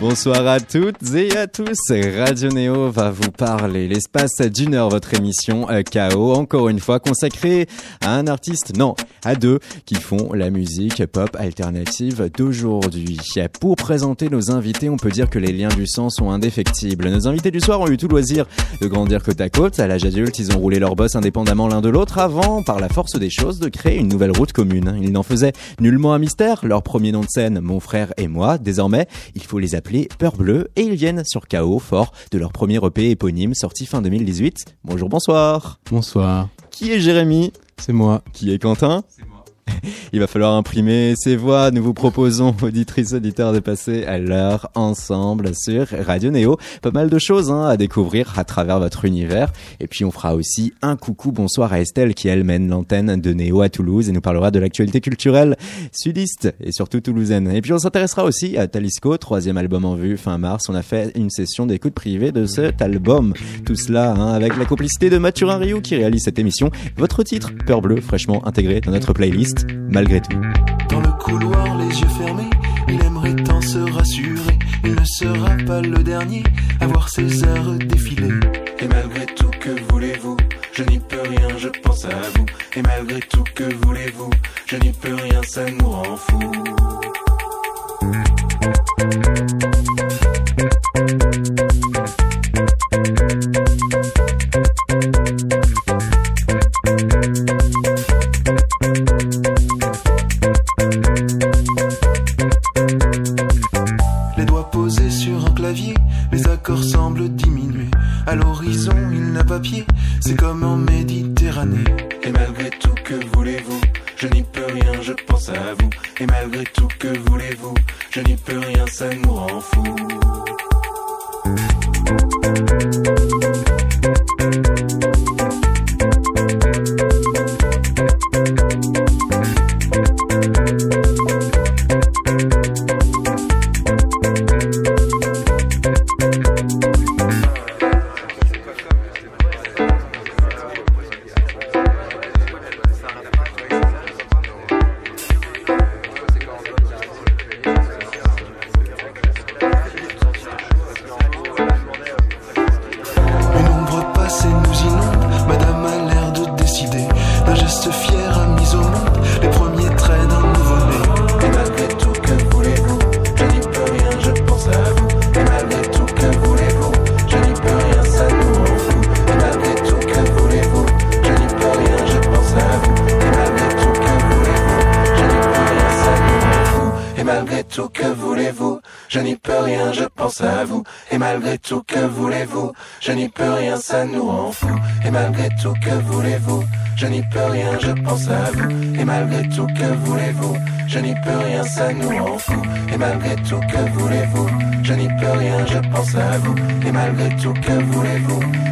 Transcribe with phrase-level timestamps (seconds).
[0.00, 1.90] Bonsoir à toutes et à tous.
[1.90, 7.66] Radio Néo va vous parler l'espace d'une heure, votre émission KO, encore une fois consacrée
[8.00, 8.94] à un artiste, non,
[9.24, 13.18] à deux, qui font la musique pop alternative d'aujourd'hui.
[13.60, 17.10] Pour présenter nos invités, on peut dire que les liens du sang sont indéfectibles.
[17.10, 18.46] Nos invités du soir ont eu tout loisir
[18.80, 19.80] de grandir côte à côte.
[19.80, 22.88] À l'âge adulte, ils ont roulé leur boss indépendamment l'un de l'autre avant, par la
[22.88, 24.96] force des choses, de créer une nouvelle route commune.
[25.02, 26.64] Ils n'en faisaient nullement un mystère.
[26.64, 28.58] Leur premier nom de scène, mon frère et moi.
[28.58, 29.87] Désormais, il faut les appeler
[30.18, 34.02] Peur Bleue et ils viennent sur KO fort de leur premier EP éponyme sorti fin
[34.02, 34.76] 2018.
[34.84, 35.80] Bonjour, bonsoir.
[35.90, 36.48] Bonsoir.
[36.70, 37.52] Qui est Jérémy?
[37.78, 38.22] C'est moi.
[38.34, 39.02] Qui est Quentin?
[40.12, 41.70] il va falloir imprimer ces voix.
[41.70, 46.58] Nous vous proposons, auditrices, auditeurs, de passer à l'heure ensemble sur Radio Néo.
[46.82, 49.52] Pas mal de choses hein, à découvrir à travers votre univers.
[49.80, 53.32] Et puis on fera aussi un coucou bonsoir à Estelle qui elle mène l'antenne de
[53.32, 55.56] Néo à Toulouse et nous parlera de l'actualité culturelle
[55.92, 57.50] sudiste et surtout toulousaine.
[57.50, 60.64] Et puis on s'intéressera aussi à Talisco, troisième album en vue fin mars.
[60.68, 63.34] On a fait une session d'écoute privée de cet album.
[63.64, 66.70] Tout cela hein, avec la complicité de Mathurin Rioux qui réalise cette émission.
[66.96, 69.57] Votre titre, Peur Bleu, fraîchement intégré dans notre playlist
[69.88, 70.40] malgré tout.
[70.88, 72.50] Dans le couloir, les yeux fermés,
[72.88, 74.58] il aimerait tant se rassurer.
[74.84, 76.42] Il ne sera pas le dernier
[76.80, 78.34] à voir ses heures défiler.
[78.80, 80.36] Et malgré tout, que voulez-vous?
[80.72, 82.46] Je n'y peux rien, je pense à vous.
[82.76, 84.30] Et malgré tout, que voulez-vous?
[84.66, 86.52] Je n'y peux rien, ça nous rend fous.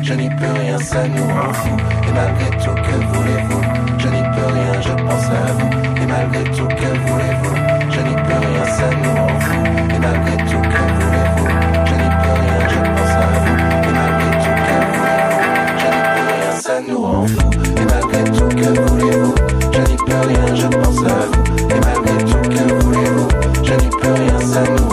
[0.06, 1.76] Je n'y peux rien, ça nous rend fous.
[2.08, 3.60] Et malgré tout, que voulez-vous?
[3.98, 5.70] Je n'y peux rien, je pense à vous.
[6.00, 7.56] Et malgré tout, que voulez-vous?
[7.90, 9.66] Je n'y peux rien, ça nous rend fous.
[9.90, 11.48] Et malgré tout, que voulez-vous?
[11.86, 13.56] Je n'y peux rien, je pense à vous.
[13.82, 15.50] Et malgré tout, que voulez-vous?
[15.80, 17.50] Je n'y peux rien, ça nous rend fous.
[17.66, 19.34] Et malgré tout, que voulez-vous?
[19.72, 21.42] Je n'y peux rien, je pense à vous.
[21.68, 23.28] Et malgré tout, que voulez-vous?
[23.64, 24.85] Je n'y peux rien, ça nous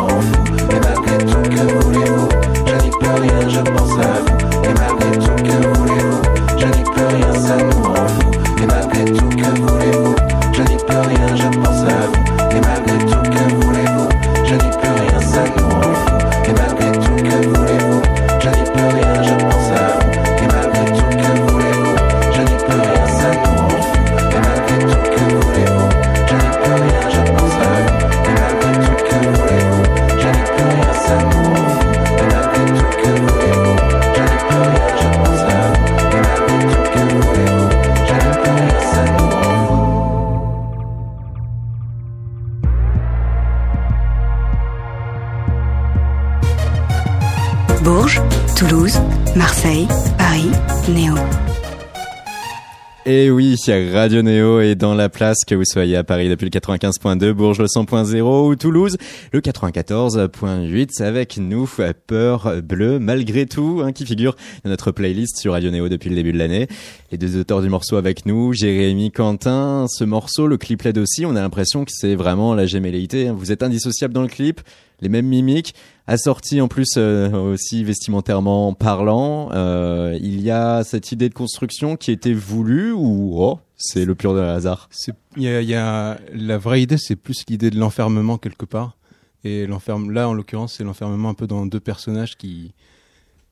[53.66, 56.50] Et oui, Radio Néo est dans la place, que vous soyez à Paris depuis le
[56.50, 58.98] 95.2, Bourges le 100.0 ou Toulouse
[59.32, 61.70] le 94.8 avec nous,
[62.08, 66.16] Peur Bleu, malgré tout, hein, qui figure dans notre playlist sur Radio Néo depuis le
[66.16, 66.68] début de l'année.
[67.12, 71.26] Les deux auteurs du morceau avec nous, Jérémy Quentin, ce morceau, le clip l'aide aussi,
[71.26, 73.30] on a l'impression que c'est vraiment la gémelléité.
[73.30, 73.36] Hein.
[73.38, 74.62] Vous êtes indissociable dans le clip,
[75.04, 75.76] les mêmes mimiques,
[76.08, 79.50] assorti en plus euh, aussi vestimentairement parlant.
[79.52, 84.16] Euh, il y a cette idée de construction qui était voulue ou oh, c'est le
[84.16, 84.90] pur de hasard?
[85.36, 88.98] Il y a, la vraie idée, c'est plus l'idée de l'enfermement quelque part.
[89.44, 92.74] Et l'enferme, là en l'occurrence, c'est l'enfermement un peu dans deux personnages qui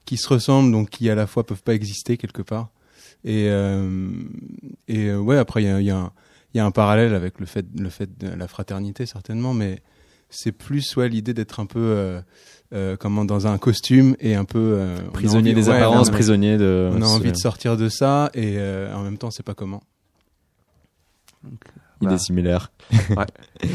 [0.06, 2.70] qui se ressemblent, donc qui à la fois peuvent pas exister quelque part.
[3.24, 4.10] Et euh,
[4.90, 6.12] ouais, après il y, a
[6.56, 9.82] y a un parallèle avec le fait le fait de la fraternité certainement, mais
[10.32, 12.22] c'est plus ouais l'idée d'être un peu euh,
[12.74, 16.90] euh, comment dans un costume et un peu euh, prisonnier des apparences, prisonnier de.
[16.94, 18.58] On a envie de sortir de ça et
[18.94, 19.84] en même temps c'est pas comment.
[21.44, 21.64] Donc,
[22.02, 22.18] Idée bah.
[22.18, 22.72] similaire.
[23.12, 23.26] Ouais.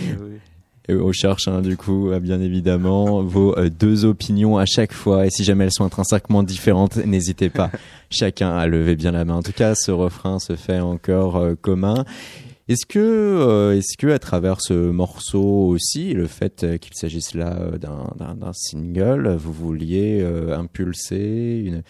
[0.89, 5.31] Et on cherche hein, du coup bien évidemment vos deux opinions à chaque fois et
[5.31, 7.73] si jamais elles sont intrinsèquement différentes n'hésitez pas
[8.09, 12.05] chacun à lever bien la main en tout cas ce refrain se fait encore commun
[12.69, 17.35] est-ce que, euh, est-ce que à travers ce morceau aussi, le fait euh, qu'il s'agisse
[17.35, 21.83] là euh, d'un single, vous vouliez impulser une,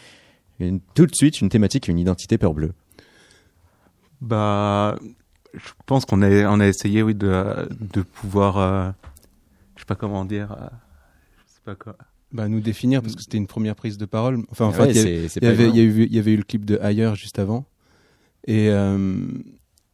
[0.61, 2.73] une, tout de suite une thématique, une identité peur bleue?
[4.21, 4.99] Bah,
[5.55, 8.95] je pense qu'on a, on a essayé, oui, de, de pouvoir,
[9.77, 10.55] je sais pas comment dire,
[11.47, 11.97] je sais pas quoi.
[12.33, 14.43] Bah, nous définir parce que c'était une première prise de parole.
[14.51, 14.97] Enfin, en fait, il
[15.43, 17.65] y, avait, il y, y avait eu le clip de Ailleurs juste avant.
[18.47, 18.69] Et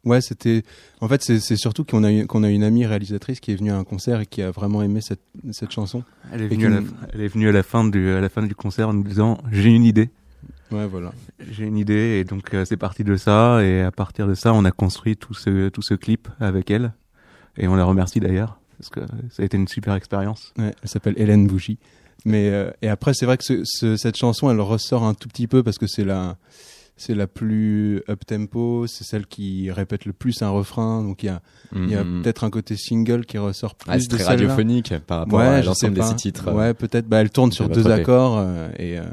[0.05, 0.63] Ouais, c'était.
[1.01, 3.77] En fait, c'est surtout qu'on a, qu'on a une amie réalisatrice qui est venue à
[3.77, 5.23] un concert et qui a vraiment aimé cette,
[5.53, 6.03] cette chanson.
[6.33, 6.81] Elle est, venue à la,
[7.13, 9.39] elle est venue à la fin du, à la fin du concert en nous disant
[9.53, 10.11] J'ai une idée.
[10.73, 11.13] Ouais, voilà.
[11.51, 13.63] J'ai une idée et donc euh, c'est parti de ça.
[13.63, 16.95] Et à partir de ça, on a construit tout ce, tout ce clip avec elle.
[17.57, 19.01] Et on la remercie d'ailleurs parce que
[19.31, 20.53] ça a été une super expérience.
[20.59, 21.79] Ouais, elle s'appelle Hélène Bougie.
[22.25, 25.47] Mais, euh, et après, c'est vrai que ce, cette chanson, elle ressort un tout petit
[25.47, 26.37] peu parce que c'est la
[26.97, 31.03] c'est la plus up tempo, c'est celle qui répète le plus un refrain.
[31.03, 31.41] Donc il y a,
[31.75, 32.23] y a mm-hmm.
[32.23, 35.95] peut-être un côté single qui ressort plus ah, de très radiophonique par rapport à l'ensemble
[35.95, 36.53] des six titres.
[36.53, 37.07] Ouais, peut-être.
[37.07, 39.05] Bah, elle tourne sur deux accords euh, et euh,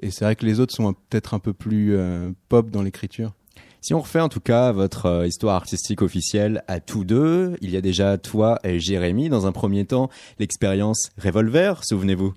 [0.00, 3.32] et c'est vrai que les autres sont peut-être un peu plus euh, pop dans l'écriture.
[3.80, 7.76] Si on refait en tout cas votre histoire artistique officielle à tous deux, il y
[7.76, 10.08] a déjà toi et Jérémy dans un premier temps
[10.38, 12.34] l'expérience Revolver, souvenez-vous.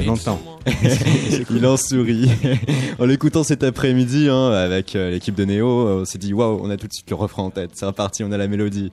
[0.00, 0.40] Il entend.
[1.50, 2.30] il en sourit.
[3.00, 6.70] en l'écoutant cet après-midi hein, avec euh, l'équipe de Néo, on s'est dit waouh, on
[6.70, 7.70] a tout de suite le refrain en tête.
[7.74, 8.92] C'est reparti, on a la mélodie.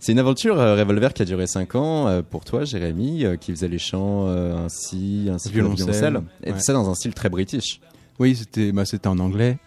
[0.00, 3.52] C'est une aventure euh, Revolver qui a duré 5 ans euh, pour toi, Jérémy, qui
[3.52, 7.80] faisait les chants ainsi, ainsi violoncelle, violoncelle et tout ça dans un style très british.
[8.18, 9.58] Oui, c'était bah, c'était en anglais.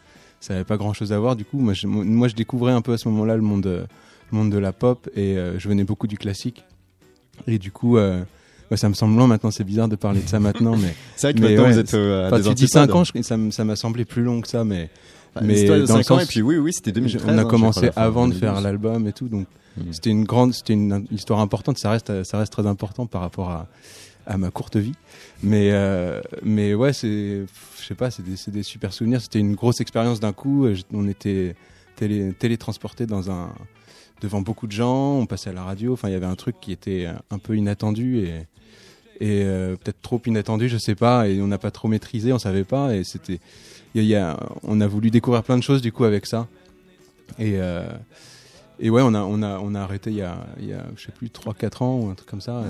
[0.41, 1.37] Ça n'avait pas grand-chose à voir.
[1.37, 3.87] Du coup, moi je, moi, je découvrais un peu à ce moment-là le monde
[4.35, 6.63] monde de la pop et euh, je venais beaucoup du classique.
[7.47, 8.23] Et du coup, euh,
[8.75, 10.95] ça me semble long maintenant, c'est bizarre de parler de ça maintenant, mais.
[11.15, 13.03] c'est vrai que maintenant vous êtes euh, à des tu 5 ans,
[13.51, 14.89] ça m'a semblé plus long que ça, mais.
[15.41, 17.23] mais dans 5 sens, ans, et puis oui, oui, c'était 2013.
[17.25, 19.47] On a hein, commencé avant de faire l'album et tout, donc
[19.77, 19.91] hmm.
[19.91, 23.49] c'était une grande, c'était une histoire importante, ça reste, ça reste très important par rapport
[23.49, 23.67] à,
[24.27, 24.95] à ma courte vie.
[25.43, 25.71] Mais,
[26.43, 27.45] mais ouais, c'est,
[27.79, 29.21] je sais pas, c'est des, des, super souvenirs.
[29.21, 30.67] C'était une grosse expérience d'un coup.
[30.93, 31.55] On était
[31.95, 33.49] télé, télétransporté dans un,
[34.21, 35.93] devant beaucoup de gens, on passait à la radio.
[35.93, 38.47] Enfin, il y avait un truc qui était un peu inattendu et,
[39.19, 41.27] et euh, peut-être trop inattendu, je sais pas.
[41.27, 42.95] Et on n'a pas trop maîtrisé, on savait pas.
[42.95, 43.39] Et c'était,
[43.95, 46.47] il y a, on a voulu découvrir plein de choses du coup avec ça.
[47.39, 47.87] Et euh,
[48.81, 50.83] et ouais, on a, on a, on a arrêté il y a, il y a
[50.95, 52.63] je sais plus, 3-4 ans ou un truc comme ça.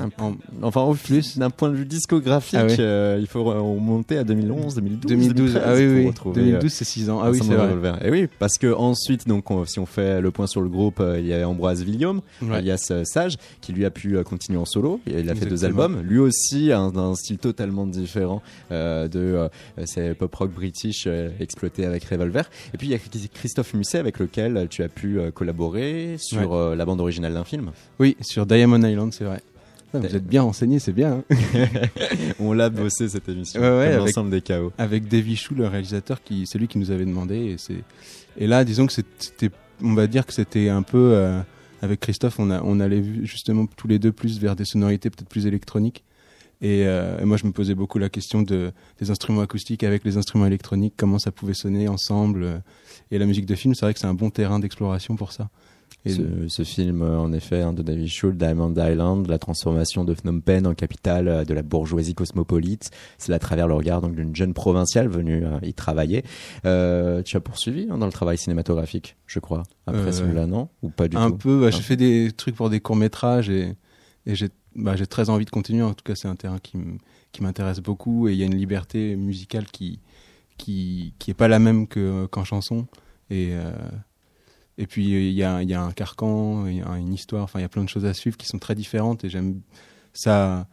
[0.62, 4.76] enfin, au plus, d'un point de vue discographique, ah euh, il faut remonter à 2011,
[4.76, 5.10] 2012.
[5.10, 6.34] 2012, ah oui, oui.
[6.34, 7.22] 2012, c'est 6 ans.
[7.24, 7.94] Ah oui, c'est vrai.
[8.04, 11.20] Et oui, parce que ensuite, donc, si on fait le point sur le groupe, euh,
[11.20, 12.20] il y a Ambroise Villiam,
[12.52, 15.00] alias euh, Sage, qui lui a pu continuer en solo.
[15.08, 16.02] Il a fait deux albums.
[16.02, 19.50] Lui aussi, un, un style totalement différent de
[19.86, 21.08] ces pop rock british
[21.40, 22.44] exploité avec Revolver.
[22.74, 23.00] Et puis, il y a
[23.34, 27.72] Christophe Musset avec lequel tu as pu collaborer sur euh, la bande originale d'un film.
[28.00, 29.42] Oui, sur Diamond Island, c'est vrai.
[29.94, 31.24] vous êtes bien renseigné, c'est bien.
[31.30, 31.66] Hein.
[32.40, 34.72] On l'a bossé cette émission, ouais, l'ensemble des chaos.
[34.78, 37.36] Avec Davy Chou, le réalisateur, qui c'est lui qui nous avait demandé.
[37.36, 37.84] Et, c'est...
[38.38, 39.52] et là, disons que c'était,
[39.84, 41.40] on va dire que c'était un peu euh,
[41.82, 45.30] avec Christophe, on a, on allait justement tous les deux plus vers des sonorités peut-être
[45.30, 46.04] plus électroniques.
[46.62, 50.04] Et, euh, et, moi, je me posais beaucoup la question de, des instruments acoustiques avec
[50.06, 52.62] les instruments électroniques, comment ça pouvait sonner ensemble.
[53.10, 55.50] Et la musique de film, c'est vrai que c'est un bon terrain d'exploration pour ça.
[56.06, 60.42] Ce, ce, film, en effet, hein, de David Schultz, Diamond Island, la transformation de Phnom
[60.42, 64.54] Penh en capitale euh, de la bourgeoisie cosmopolite, c'est à travers le regard d'une jeune
[64.54, 66.24] provinciale venue euh, y travailler.
[66.66, 70.70] Euh, tu as poursuivi hein, dans le travail cinématographique, je crois, après euh, celui-là, non?
[70.82, 71.36] Ou pas du un tout?
[71.36, 73.76] Un peu, bah, j'ai fait des trucs pour des courts-métrages et,
[74.26, 75.84] et j'ai bah, très envie de continuer.
[75.84, 79.16] En tout cas, c'est un terrain qui m'intéresse beaucoup et il y a une liberté
[79.16, 80.00] musicale qui,
[80.58, 82.88] qui, qui est pas la même qu'en chanson.
[83.30, 83.72] Et, euh,
[84.78, 87.62] et puis il y a, y a un carcan, y a une histoire, enfin il
[87.64, 89.62] y a plein de choses à suivre qui sont très différentes et j'aime
[90.14, 90.68] ça.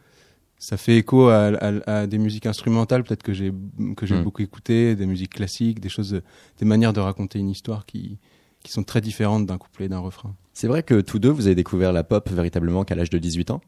[0.60, 1.52] Ça fait écho à,
[1.86, 3.52] à, des musiques instrumentales, peut-être que j'ai
[3.96, 4.24] que j'ai mm.
[4.24, 6.20] beaucoup écouté, des musiques classiques, des choses,
[6.58, 8.18] des manières de raconter une histoire qui
[8.64, 10.34] qui sont très différentes d'un couplet et d'un refrain.
[10.52, 13.52] C'est vrai que tous deux, vous avez découvert la pop véritablement qu'à l'âge de 18
[13.52, 13.60] ans?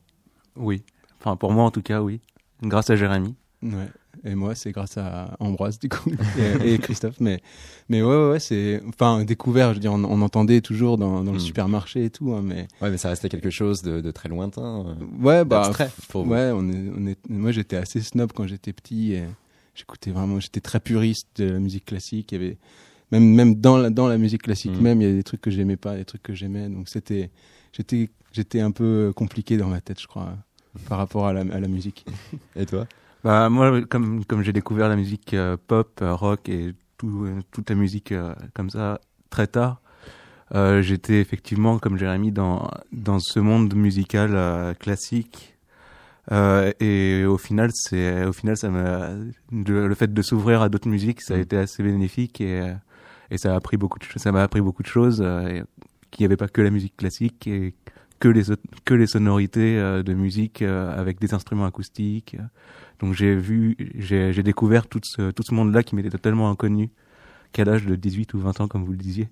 [0.57, 0.83] Oui.
[1.21, 2.21] Enfin, pour moi en tout cas, oui.
[2.63, 3.37] Grâce à Jérémy.
[3.63, 3.89] Ouais.
[4.25, 6.11] Et moi, c'est grâce à Ambroise, du coup,
[6.65, 7.21] et, Christophe.
[7.21, 7.41] Mais,
[7.89, 11.39] mais ouais, ouais, c'est, enfin, découvert, je veux dire, on, entendait toujours dans, dans le
[11.39, 11.41] hmm.
[11.41, 12.69] supermarché et tout, hein, mais.
[12.83, 14.85] Ouais, mais ça restait quelque chose de, de très lointain.
[14.87, 15.73] Euh, ouais, bah.
[16.15, 19.25] ouais, on est, on est, moi, j'étais assez snob quand j'étais petit et
[19.75, 22.33] j'écoutais vraiment, j'étais très puriste de la musique classique.
[22.33, 22.59] Il y avait,
[23.12, 24.83] même, même dans la, dans la musique classique hmm.
[24.83, 26.69] même, il y a des trucs que j'aimais pas, des trucs que j'aimais.
[26.69, 27.31] Donc c'était,
[27.73, 30.37] j'étais, j'étais un peu compliqué dans ma tête, je crois,
[30.91, 32.05] par rapport à la, à la musique.
[32.55, 32.87] Et toi?
[33.23, 37.41] Bah moi, comme comme j'ai découvert la musique euh, pop, euh, rock et tout, euh,
[37.50, 38.15] toute la musique
[38.55, 39.81] comme ça très tard,
[40.81, 45.57] j'étais effectivement comme Jérémy dans dans ce monde musical classique.
[46.31, 49.11] et au final, c'est au final ça m'a
[49.53, 51.41] le fait de s'ouvrir à d'autres musiques, ça a mm.
[51.41, 52.73] été assez bénéfique et
[53.31, 55.19] et ça a appris beaucoup de ça m'a appris beaucoup de choses.
[56.11, 57.75] qu'il n'y avait pas que la musique classique et
[58.19, 58.45] que les
[58.85, 62.37] que les sonorités de musique avec des instruments acoustiques
[63.00, 66.90] donc j'ai vu, j'ai découvert tout ce, tout ce monde-là qui m'était totalement inconnu
[67.52, 69.28] qu'à l'âge de 18 ou 20 ans, comme vous le disiez.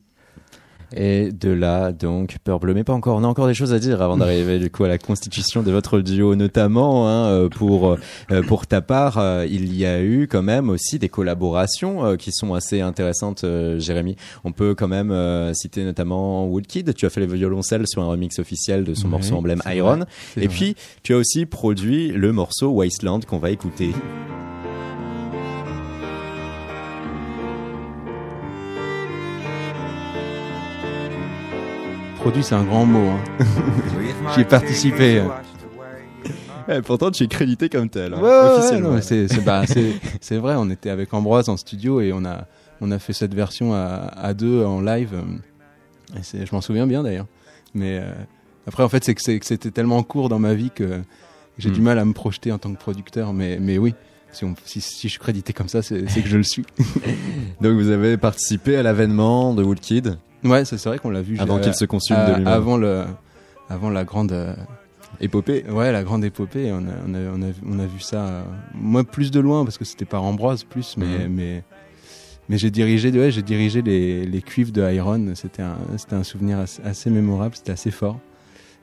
[0.97, 2.61] Et de là, donc, Peur.
[2.65, 3.17] Mais pas encore.
[3.17, 5.71] On a encore des choses à dire avant d'arriver, du coup, à la constitution de
[5.71, 7.93] votre duo, notamment, hein, euh, pour,
[8.31, 12.33] euh, pour ta part, euh, il y a eu quand même aussi des collaborations qui
[12.33, 13.45] sont assez intéressantes,
[13.79, 14.17] Jérémy.
[14.45, 15.15] On peut quand même
[15.55, 16.95] citer notamment Woodkid.
[16.95, 20.01] Tu as fait les violoncelles sur un remix officiel de son morceau emblème Iron.
[20.37, 23.93] Et puis, tu as aussi produit le morceau Wasteland qu'on va écouter.
[32.19, 33.09] Produit, c'est un grand mot.
[33.09, 33.45] Hein.
[34.35, 35.23] J'y ai participé.
[36.69, 38.13] Eh, pourtant, tu es crédité comme tel.
[38.13, 38.99] Hein, officiellement.
[39.45, 39.63] Bah,
[40.21, 42.47] c'est vrai, on était avec Ambroise en studio et on a,
[42.81, 45.15] on a fait cette version à, à deux en live.
[46.35, 47.27] Et je m'en souviens bien d'ailleurs.
[47.75, 48.13] Mais euh,
[48.67, 51.01] après, en fait, c'est que c'était tellement court dans ma vie que
[51.59, 51.85] j'ai du hmm.
[51.85, 53.33] mal à me projeter en tant que producteur.
[53.33, 53.95] Mais, mais oui,
[54.33, 56.65] si, on, si, si, je suis crédité comme ça, c'est que je le suis.
[57.61, 61.39] Donc vous avez participé à l'avènement de Woodkid Ouais, c'est vrai qu'on l'a vu.
[61.39, 62.47] Avant qu'il se consume de lui-même.
[62.47, 63.05] Avant, le,
[63.69, 64.33] avant la grande.
[64.33, 64.55] Euh,
[65.21, 65.65] épopée.
[65.69, 66.71] Ouais, la grande épopée.
[66.73, 68.43] On a, on a, on a, on a vu ça, euh,
[68.75, 71.35] moi plus de loin, parce que c'était par Ambroise plus, mais, mhm.
[71.35, 71.65] mais,
[72.49, 75.33] mais j'ai dirigé, ouais, j'ai dirigé les, les cuivres de Iron.
[75.35, 78.21] C'était un, c'était un souvenir assez, mémorable, c'était assez fort.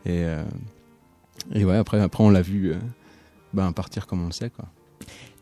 [0.05, 0.43] Et, euh,
[1.53, 2.73] et ouais, après, après on l'a vu
[3.53, 4.65] ben, partir comme on le sait, quoi.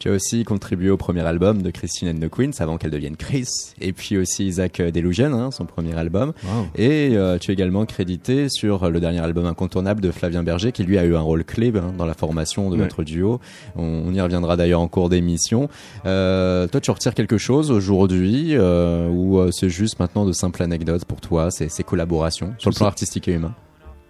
[0.04, 3.16] Tu as aussi contribué au premier album de Christine and the Queens avant qu'elle devienne
[3.16, 3.48] Chris.
[3.80, 6.34] Et puis aussi Isaac Delusion, hein, son premier album.
[6.76, 10.84] Et euh, tu es également crédité sur le dernier album incontournable de Flavien Berger qui
[10.84, 13.40] lui a eu un rôle clé hein, dans la formation de votre duo.
[13.78, 15.70] On, y reviendra d'ailleurs en cours d'émission.
[16.06, 21.06] Euh, toi, tu retires quelque chose aujourd'hui euh, ou c'est juste maintenant de simples anecdotes
[21.06, 23.56] pour toi, ces, ces collaborations sur le plan artistique et humain?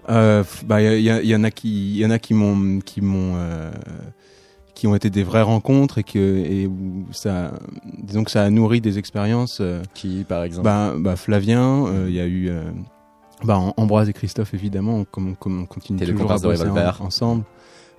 [0.07, 3.35] Bah, il y, y, en a qui, y en a qui m'ont, qui m'ont
[4.83, 7.53] qui ont été des vraies rencontres et que et où ça
[7.99, 12.07] disons que ça a nourri des expériences euh, qui par exemple bah, bah Flavien euh,
[12.09, 12.69] il y a eu euh,
[13.45, 16.67] bah, Ambroise et Christophe évidemment comme on, on, continue toujours à bosser
[16.99, 17.45] ensemble.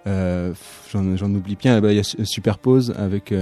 [0.05, 1.81] J'en oublie bien.
[1.83, 3.33] Il y a Superpose avec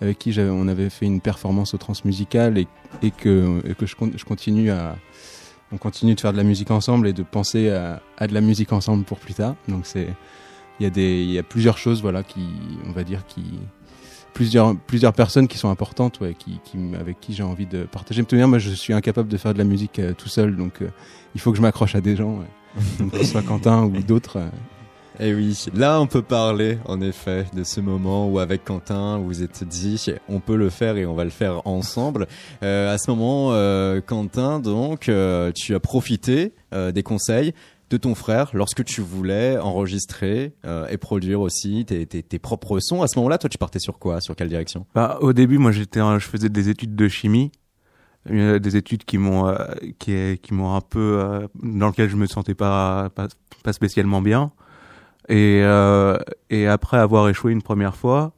[0.00, 2.66] avec qui on avait fait une performance au transmusical et,
[3.00, 4.96] et que, et que je, je continue à
[5.70, 8.40] on continue de faire de la musique ensemble et de penser à, à de la
[8.40, 9.54] musique ensemble pour plus tard.
[9.68, 10.08] Donc c'est
[10.80, 12.40] il y a des il y a plusieurs choses voilà qui
[12.86, 13.42] on va dire qui
[14.32, 18.22] plusieurs plusieurs personnes qui sont importantes ouais qui, qui avec qui j'ai envie de partager
[18.22, 20.82] me tenir moi je suis incapable de faire de la musique euh, tout seul donc
[20.82, 20.88] euh,
[21.34, 22.80] il faut que je m'accroche à des gens ouais.
[22.98, 24.48] donc que ce soit Quentin ou d'autres euh.
[25.18, 29.18] Et eh oui, là on peut parler en effet de ce moment où avec Quentin
[29.18, 32.26] vous vous êtes dit on peut le faire et on va le faire ensemble.
[32.62, 33.50] à ce moment,
[34.06, 35.10] Quentin, donc
[35.54, 37.52] tu as profité des conseils
[37.90, 42.78] de ton frère lorsque tu voulais enregistrer euh, et produire aussi tes, tes, tes, propres
[42.80, 43.02] sons.
[43.02, 44.20] À ce moment-là, toi, tu partais sur quoi?
[44.20, 44.86] Sur quelle direction?
[44.94, 47.52] Bah, Au début, moi, j'étais, je faisais des études de chimie.
[48.26, 49.56] Des études qui m'ont
[49.98, 53.28] qui, qui m'ont un peu dans lequel je me sentais pas pas,
[53.64, 54.52] pas spécialement bien.
[55.30, 55.62] Et
[56.50, 58.34] et après avoir échoué une première fois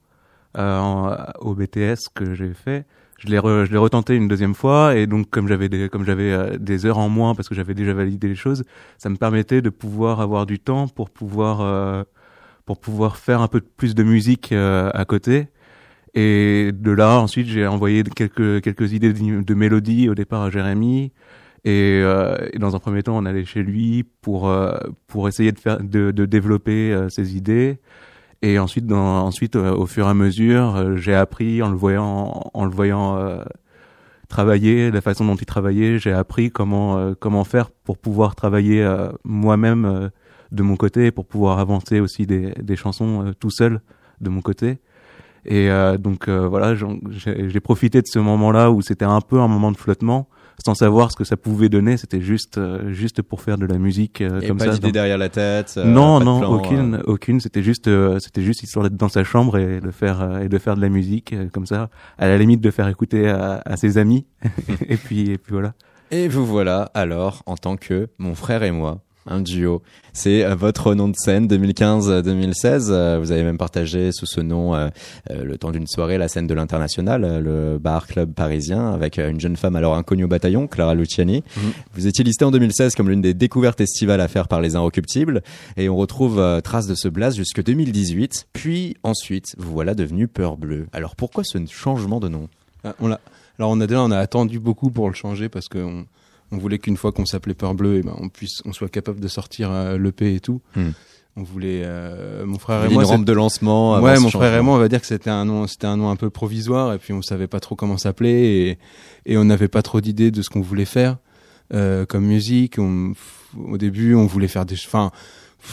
[0.56, 2.86] au BTS que j'ai fait
[3.24, 6.32] je l'ai je l'ai retenté une deuxième fois et donc comme j'avais des comme j'avais
[6.32, 8.64] euh, des heures en moins parce que j'avais déjà validé les choses,
[8.98, 12.02] ça me permettait de pouvoir avoir du temps pour pouvoir euh,
[12.66, 15.48] pour pouvoir faire un peu plus de musique euh, à côté.
[16.14, 20.50] Et de là ensuite j'ai envoyé quelques quelques idées de, de mélodie au départ à
[20.50, 21.12] Jérémy
[21.64, 24.52] et, et, dans un premier temps on allait chez lui pour
[25.06, 27.78] pour essayer de faire de, de développer ses idées
[28.42, 31.76] et ensuite, dans, ensuite, euh, au fur et à mesure, euh, j'ai appris en le
[31.76, 33.42] voyant, en, le voyant euh,
[34.28, 38.82] travailler, la façon dont il travaillait, j'ai appris comment comment faire pour pouvoir travailler
[39.24, 40.10] moi-même
[40.52, 43.82] de mon côté, pour pouvoir avancer aussi des, des chansons tout seul
[44.22, 44.78] de mon côté.
[45.44, 45.68] Et
[45.98, 50.28] donc voilà, j'ai profité de ce moment-là où c'était un peu un moment de flottement
[50.64, 51.96] sans savoir ce que ça pouvait donner.
[51.96, 54.70] C'était juste, euh, juste pour faire de la musique euh, Et comme pas ça.
[54.72, 55.74] d'idée derrière la tête.
[55.76, 57.40] euh, non, pas non, plan, aucune, aucune.
[57.40, 60.48] C'était juste, euh, c'était juste histoire d'être dans sa chambre et de faire euh, et
[60.48, 61.90] de faire de la musique euh, comme ça.
[62.18, 64.26] À la limite de faire écouter à, à ses amis.
[64.88, 65.74] et puis, et puis voilà.
[66.10, 69.00] Et vous voilà alors en tant que mon frère et moi.
[69.26, 69.82] Un duo.
[70.12, 72.88] C'est euh, votre nom de scène 2015-2016.
[72.90, 74.88] Euh, Vous avez même partagé sous ce nom euh,
[75.30, 79.18] euh, le temps d'une soirée la scène de l'international, euh, le bar club parisien, avec
[79.18, 81.44] euh, une jeune femme alors inconnue au bataillon, Clara Luciani.
[81.56, 81.72] Mhm.
[81.94, 85.42] Vous étiez listé en 2016 comme l'une des découvertes estivales à faire par les Inrecuptibles,
[85.76, 88.48] et on retrouve euh, trace de ce blaze jusque 2018.
[88.52, 90.86] Puis ensuite, vous voilà devenu Peur Bleu.
[90.92, 92.48] Alors pourquoi ce changement de nom?
[92.84, 95.78] Ah, on Alors on a déjà on a attendu beaucoup pour le changer parce qu'on
[96.00, 96.04] on
[96.58, 99.28] voulait qu'une fois qu'on s'appelait Peur Bleu, et ben on puisse on soit capable de
[99.28, 100.60] sortir euh, l'EP et tout.
[100.76, 100.90] Hmm.
[101.34, 103.98] On voulait euh, mon frère et moi une rampe de lancement.
[104.00, 106.10] Ouais, mon frère et moi, on va dire que c'était un nom, c'était un nom
[106.10, 108.78] un peu provisoire, et puis on savait pas trop comment s'appeler,
[109.26, 111.16] et, et on n'avait pas trop d'idées de ce qu'on voulait faire
[111.72, 112.78] euh, comme musique.
[112.78, 113.14] On-
[113.66, 115.10] au début, on voulait faire des, enfin,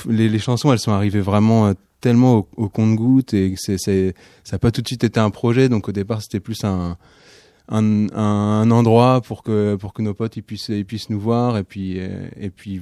[0.08, 4.16] les, les chansons, elles sont arrivées vraiment euh, tellement au, au compte-goutte, et c'est, c'est,
[4.46, 5.68] ça n'a pas tout de suite été un projet.
[5.68, 6.98] Donc au départ, c'était plus un,
[7.70, 11.20] un, un, un endroit pour que pour que nos potes ils puissent ils puissent nous
[11.20, 12.82] voir, et puis et puis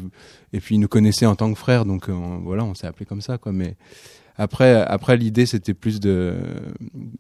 [0.54, 1.86] et puis ils nous connaissaient en tant que frères.
[1.86, 3.52] Donc euh, on- voilà, on s'est appelé comme ça, quoi.
[3.52, 3.76] Mais
[4.38, 6.36] après, après l'idée c'était plus de,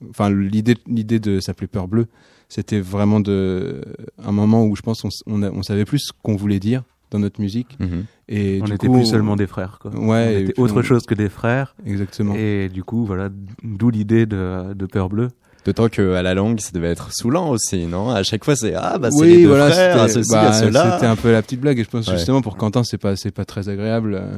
[0.09, 2.07] enfin l'idée, l'idée de s'appeler Peur Bleue,
[2.49, 3.81] c'était vraiment de
[4.23, 6.83] un moment où je pense on, on, a- on savait plus ce qu'on voulait dire
[7.09, 8.05] dans notre musique Mhm.
[8.27, 9.79] et on du était coup, plus seulement des frères.
[9.81, 9.91] Quoi.
[9.95, 11.75] Ouais, on était autre on- chose que des frères.
[11.85, 12.35] exactement.
[12.35, 13.29] Et du coup, voilà,
[13.63, 15.29] d'où l'idée de, de Peur Bleue.
[15.67, 18.09] D'autant que à la langue, ça devait être saoulant aussi, non?
[18.09, 21.05] À chaque fois, c'est ah bah c'est oui, les deux voilà, frères, c'était bah, c'était
[21.05, 21.77] un peu la petite blague.
[21.77, 22.15] Et je pense Ouais.
[22.15, 24.37] justement pour Quentin c'est pas c'est pas très agréable euh,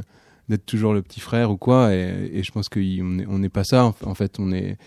[0.49, 1.93] d'être toujours le petit frère ou quoi.
[1.93, 2.79] Et, et je pense qu'on
[3.19, 4.37] est on n'est pas ça en fait.
[4.39, 4.77] On est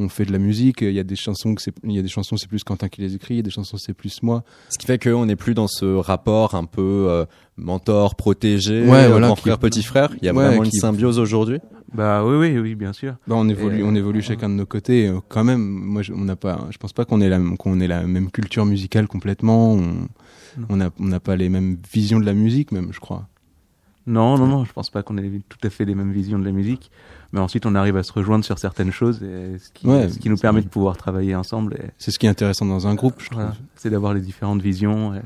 [0.00, 2.02] on fait de la musique il y a des chansons que c'est il y a
[2.02, 4.22] des chansons c'est plus Quentin qui les écrit il y a des chansons c'est plus
[4.22, 7.24] moi Ce qui fait qu'on n'est plus dans ce rapport un peu euh,
[7.56, 10.10] mentor, protégé, Ouais, euh, voilà, grand qui- frère, petit frère.
[10.22, 11.58] Il y a Ouais, vraiment une symbiose aujourd'hui.
[11.92, 13.16] Bah oui, oui, oui, bien sûr.
[13.26, 15.08] Bah, on évolue, Et- on évolue chacun de nos côtés.
[15.08, 17.80] euh, Quand même, moi, je, on n'a pas, je pense pas qu'on ait la, qu'on
[17.80, 19.72] ait la même culture musicale complètement.
[19.74, 20.06] On,
[20.68, 23.26] on n'a, on n'a pas les mêmes visions de la musique, même, je crois.
[24.06, 26.44] Non, non, non, je pense pas qu'on ait tout à fait les mêmes visions de
[26.44, 26.90] la musique.
[27.32, 30.18] Mais ensuite, on arrive à se rejoindre sur certaines choses, et ce qui, Ouais, ce
[30.18, 31.74] qui nous permet de pouvoir travailler ensemble.
[31.74, 33.40] Et, C'est ce qui est intéressant dans un groupe, je trouve.
[33.40, 35.20] voilà, c'est d'avoir les différentes visions et,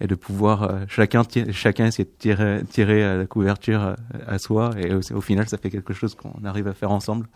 [0.00, 3.94] et de pouvoir euh, chacun chacun essayer de tirer tirer à la couverture euh,
[4.26, 4.70] à soi.
[4.78, 7.26] Et au, au final, ça fait quelque chose qu'on arrive à faire ensemble.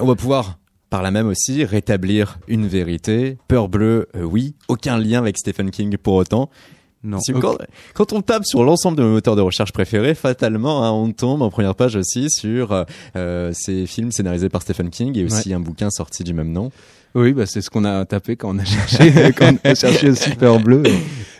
[0.00, 0.58] On va pouvoir
[0.90, 3.38] par là même aussi rétablir une vérité.
[3.48, 6.50] Peur bleue, euh, oui, aucun lien avec Stephen King pour autant.
[7.04, 7.18] Non.
[7.40, 7.58] Quand,
[7.92, 11.42] quand on tape sur l'ensemble de nos moteurs de recherche préférés, fatalement, hein, on tombe
[11.42, 15.52] en première page aussi sur euh, euh, ces films scénarisés par Stephen King et aussi
[15.52, 16.70] un bouquin sorti du même nom.
[17.14, 20.08] Oui, bah, c'est ce qu'on a tapé quand on a cherché, quand on a cherché
[20.08, 20.82] le super bleu.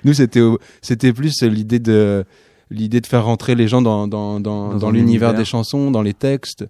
[0.04, 0.42] Nous, c'était,
[0.82, 2.24] c'était plus l'idée de,
[2.70, 5.34] l'idée de faire rentrer les gens dans, dans, dans, Dans dans un l'univers univers.
[5.34, 6.66] des chansons, dans les textes,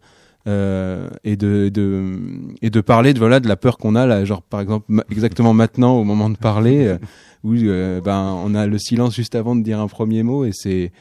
[0.47, 2.19] euh, et de, de,
[2.63, 5.05] et de parler de, voilà, de la peur qu'on a, là, genre, par exemple, ma-
[5.11, 6.99] exactement maintenant, au moment de parler, euh,
[7.45, 10.51] où, euh, ben, on a le silence juste avant de dire un premier mot, et
[10.53, 10.93] c'est,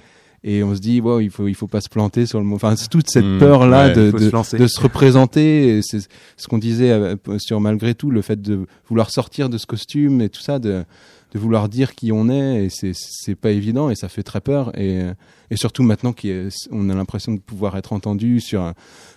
[0.45, 2.55] et on se dit, wow, il faut, il faut pas se planter sur le mot.
[2.55, 5.79] Enfin, toute cette Mmh, peur-là ouais, de, de, se de se représenter.
[5.81, 5.99] C'est
[6.35, 10.19] ce qu'on disait euh, sur malgré tout, le fait de vouloir sortir de ce costume
[10.21, 10.83] et tout ça, de,
[11.33, 12.65] de vouloir dire qui on est.
[12.65, 14.71] Et c'est c'est pas évident et ça fait très peur.
[14.79, 15.01] Et,
[15.49, 18.73] et surtout maintenant qu'on a l'impression de pouvoir être entendu sur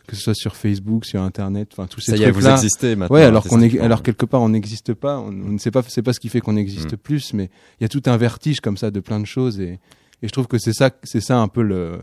[0.06, 2.96] que ce soit sur Facebook, sur Internet, enfin tous ces Ça y est, vous existez
[2.96, 3.14] maintenant.
[3.14, 5.18] Ouais, alors qu'on est, alors quelque part on n'existe pas.
[5.18, 6.96] On, on ne sait pas, c'est pas ce qui fait qu'on existe Mm.
[6.96, 7.50] plus, mais
[7.80, 9.78] il y a tout un vertige comme ça de plein de choses et,
[10.22, 12.00] et je trouve que c'est ça, c'est ça un peu le,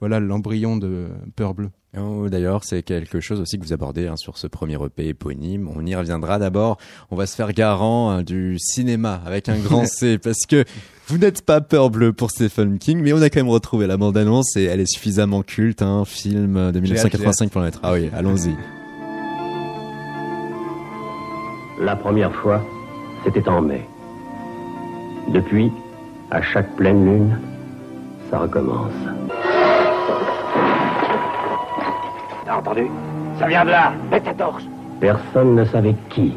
[0.00, 1.70] voilà, l'embryon de Peur Bleue.
[1.96, 5.68] Oh, D'ailleurs, c'est quelque chose aussi que vous abordez hein, sur ce premier EP éponyme.
[5.74, 6.78] On y reviendra d'abord.
[7.10, 10.64] On va se faire garant hein, du cinéma avec un grand C parce que
[11.06, 13.96] vous n'êtes pas peur bleue pour Stephen King, mais on a quand même retrouvé la
[13.96, 17.80] bande-annonce et elle est suffisamment culte, un hein, film de 1985 pour l'être.
[17.82, 18.54] Ah oui, allons-y.
[21.80, 22.64] La première fois,
[23.24, 23.86] c'était en mai.
[25.28, 25.70] Depuis,
[26.30, 27.38] à chaque pleine lune,
[28.30, 28.92] ça recommence.
[32.44, 32.86] T'as entendu
[33.38, 34.64] Ça vient de là Mets ta torche
[35.00, 36.34] Personne ne savait qui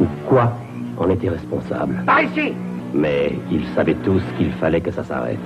[0.00, 0.52] ou quoi
[0.98, 2.02] en était responsable.
[2.06, 2.54] Par ici
[2.94, 5.38] Mais ils savaient tous qu'il fallait que ça s'arrête.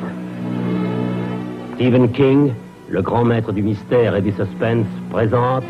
[1.75, 2.53] Stephen King,
[2.89, 5.65] le grand maître du mystère et du suspense, présente...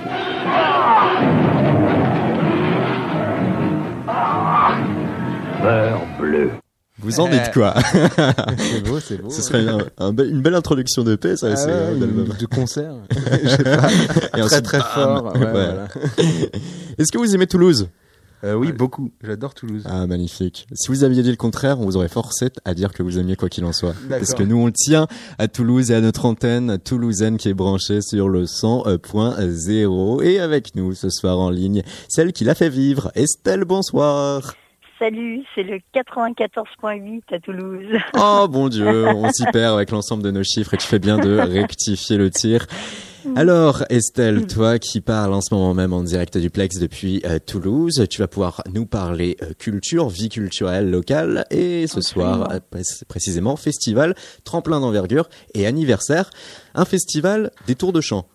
[5.63, 6.51] Beurre bleu.
[7.07, 7.75] Vous en dites quoi
[8.59, 9.31] C'est beau, c'est beau.
[9.31, 11.95] Ce serait un, un be- une belle introduction de paix, ça, Ah c'est ouais,
[12.39, 12.95] de concert.
[13.43, 13.89] Je sais pas.
[13.91, 14.87] Et très ensuite, très bam.
[14.95, 15.25] fort.
[15.35, 15.51] Ouais, Ouais.
[15.53, 15.89] voilà.
[16.99, 17.89] Est-ce que vous aimez Toulouse?
[18.45, 19.11] Euh, oui, beaucoup.
[19.25, 19.83] J'adore Toulouse.
[19.87, 20.67] Ah, magnifique.
[20.75, 23.35] Si vous aviez dit le contraire, on vous aurait forcé à dire que vous aimiez
[23.35, 23.95] quoi qu'il en soit.
[24.11, 25.07] Parce que nous, on le tient
[25.39, 30.23] à Toulouse et à notre antenne toulousaine qui est branchée sur le 100.0.
[30.23, 34.55] Et avec nous ce soir en ligne, celle qui l'a fait vivre, Estelle, bonsoir.
[34.99, 37.85] Salut, c'est le 94.8 à Toulouse.
[38.19, 41.19] Oh bon Dieu, on s'y perd avec l'ensemble de nos chiffres et tu fais bien
[41.19, 42.67] de rectifier le tir.
[43.35, 47.39] Alors Estelle, toi qui parles en ce moment même en direct du Plex depuis euh,
[47.45, 52.61] Toulouse, tu vas pouvoir nous parler euh, culture, vie culturelle locale et ce soir euh,
[52.71, 56.31] pré- précisément festival, tremplin d'envergure et anniversaire,
[56.75, 58.27] un festival des tours de chant.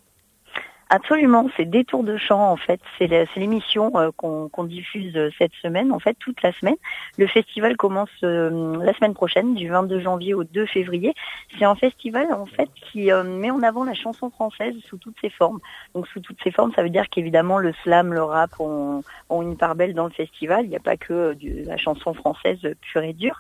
[0.94, 2.82] Absolument, c'est des tours de chant en fait.
[3.00, 6.76] C'est l'émission euh, qu'on diffuse euh, cette semaine, en fait, toute la semaine.
[7.18, 11.14] Le festival commence euh, la semaine prochaine, du 22 janvier au 2 février.
[11.58, 15.30] C'est un festival en fait qui met en avant la chanson française sous toutes ses
[15.30, 15.60] formes.
[15.96, 19.56] Donc sous toutes ses formes, ça veut dire qu'évidemment le slam, le rap ont, une
[19.56, 20.66] part belle dans le festival.
[20.66, 23.40] Il n'y a pas que la chanson française pure et dure.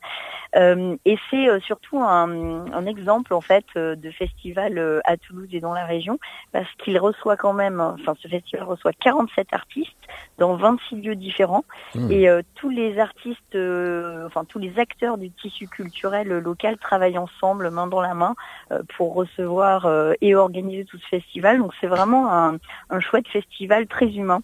[0.55, 5.85] Et c'est surtout un, un exemple en fait de festival à Toulouse et dans la
[5.85, 6.17] région
[6.51, 9.91] parce qu'il reçoit quand même, enfin ce festival reçoit 47 artistes
[10.37, 12.11] dans 26 lieux différents Mmh.
[12.11, 17.17] et euh, tous les artistes, euh, enfin tous les acteurs du tissu culturel local travaillent
[17.17, 18.35] ensemble main dans la main
[18.71, 19.89] euh, pour recevoir
[20.21, 21.59] et organiser tout ce festival.
[21.59, 22.57] Donc c'est vraiment un,
[22.89, 24.41] un chouette festival très humain.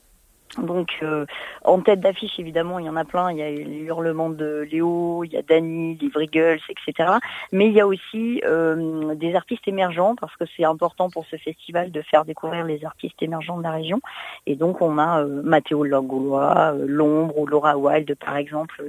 [0.57, 1.25] Donc euh,
[1.63, 4.67] en tête d'affiche évidemment il y en a plein, il y a les hurlements de
[4.71, 7.11] Léo, il y a Dany, les Vrigels, etc.
[7.51, 11.35] Mais il y a aussi euh, des artistes émergents parce que c'est important pour ce
[11.35, 14.01] festival de faire découvrir les artistes émergents de la région.
[14.45, 18.83] Et donc on a euh, Mathéo Langoulois, euh, L'Ombre ou Laura Wilde par exemple,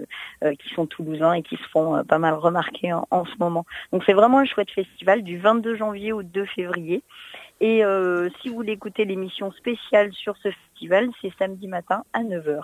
[0.45, 3.37] euh, qui sont toulousains et qui se font euh, pas mal remarquer en, en ce
[3.39, 3.67] moment.
[3.93, 7.03] Donc c'est vraiment un chouette festival du 22 janvier au 2 février.
[7.61, 12.23] Et euh, si vous voulez écouter l'émission spéciale sur ce festival, c'est samedi matin à
[12.23, 12.61] 9h.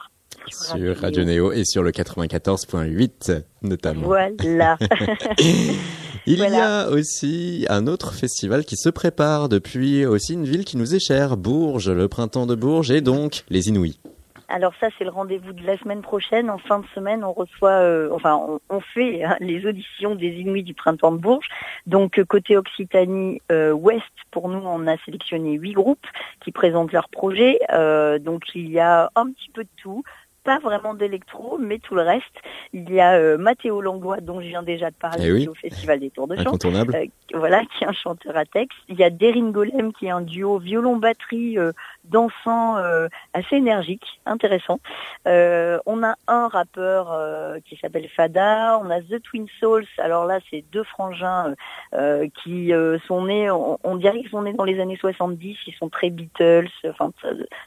[0.49, 4.03] Sur Radio Néo et sur le 94.8 notamment.
[4.03, 4.77] Voilà.
[6.27, 10.77] Il y a aussi un autre festival qui se prépare depuis aussi une ville qui
[10.77, 14.01] nous est chère, Bourges, le printemps de Bourges et donc les Inouïs.
[14.49, 16.51] Alors ça, c'est le rendez-vous de la semaine prochaine.
[16.51, 20.29] En fin de semaine, on reçoit, euh, enfin, on, on fait hein, les auditions des
[20.29, 21.49] Inuits du printemps de Bourges.
[21.87, 26.07] Donc euh, côté Occitanie euh, Ouest, pour nous, on a sélectionné huit groupes
[26.41, 27.59] qui présentent leurs projets.
[27.73, 30.03] Euh, donc il y a un petit peu de tout.
[30.45, 32.37] Pas vraiment d'électro, mais tout le reste.
[32.75, 35.39] Il y a euh, Mathéo Langlois, dont je viens déjà de parler Eh oui.
[35.39, 36.59] qui est au Festival des Tours de Chant.
[36.63, 38.77] Euh, voilà, qui est un chanteur à texte.
[38.91, 41.73] Il y a Derin Golem, qui est un duo violon-batterie euh,
[42.05, 44.79] dansant, euh, assez énergique, intéressant.
[45.27, 48.79] Euh, on a un rappeur euh, qui s'appelle Fada.
[48.83, 49.87] On a The Twin Souls.
[49.99, 51.55] Alors là, c'est deux frangins
[51.95, 55.57] euh, qui euh, sont nés, on, dirait qu'ils sont nés dans les années 70.
[55.67, 57.11] Ils sont très Beatles, enfin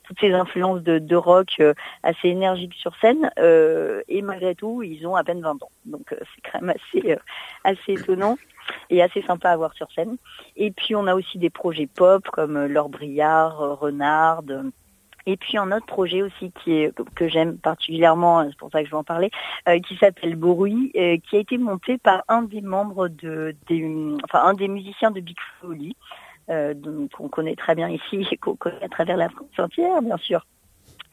[0.03, 1.73] toutes ces influences de, de rock euh,
[2.03, 3.29] assez énergiques sur scène.
[4.07, 5.71] Et malgré tout, ils ont à peine 20 ans.
[5.85, 7.17] Donc c'est quand même assez,
[7.63, 8.37] assez étonnant
[8.89, 10.17] et assez sympa à voir sur scène.
[10.55, 14.43] Et puis on a aussi des projets pop comme euh, Laure Briard, euh, Renard.
[15.25, 18.85] Et puis un autre projet aussi qui que- j'aime particulièrement, euh, c'est pour ça que
[18.85, 19.29] je vais en parler,
[19.85, 23.53] qui s'appelle euh, qui a été monté par un des membres de,
[24.23, 25.95] enfin un des musiciens de Big Folly,
[26.49, 26.73] euh,
[27.13, 30.45] qu'on connaît très bien ici et qu'on connaît à travers la France entière, bien sûr.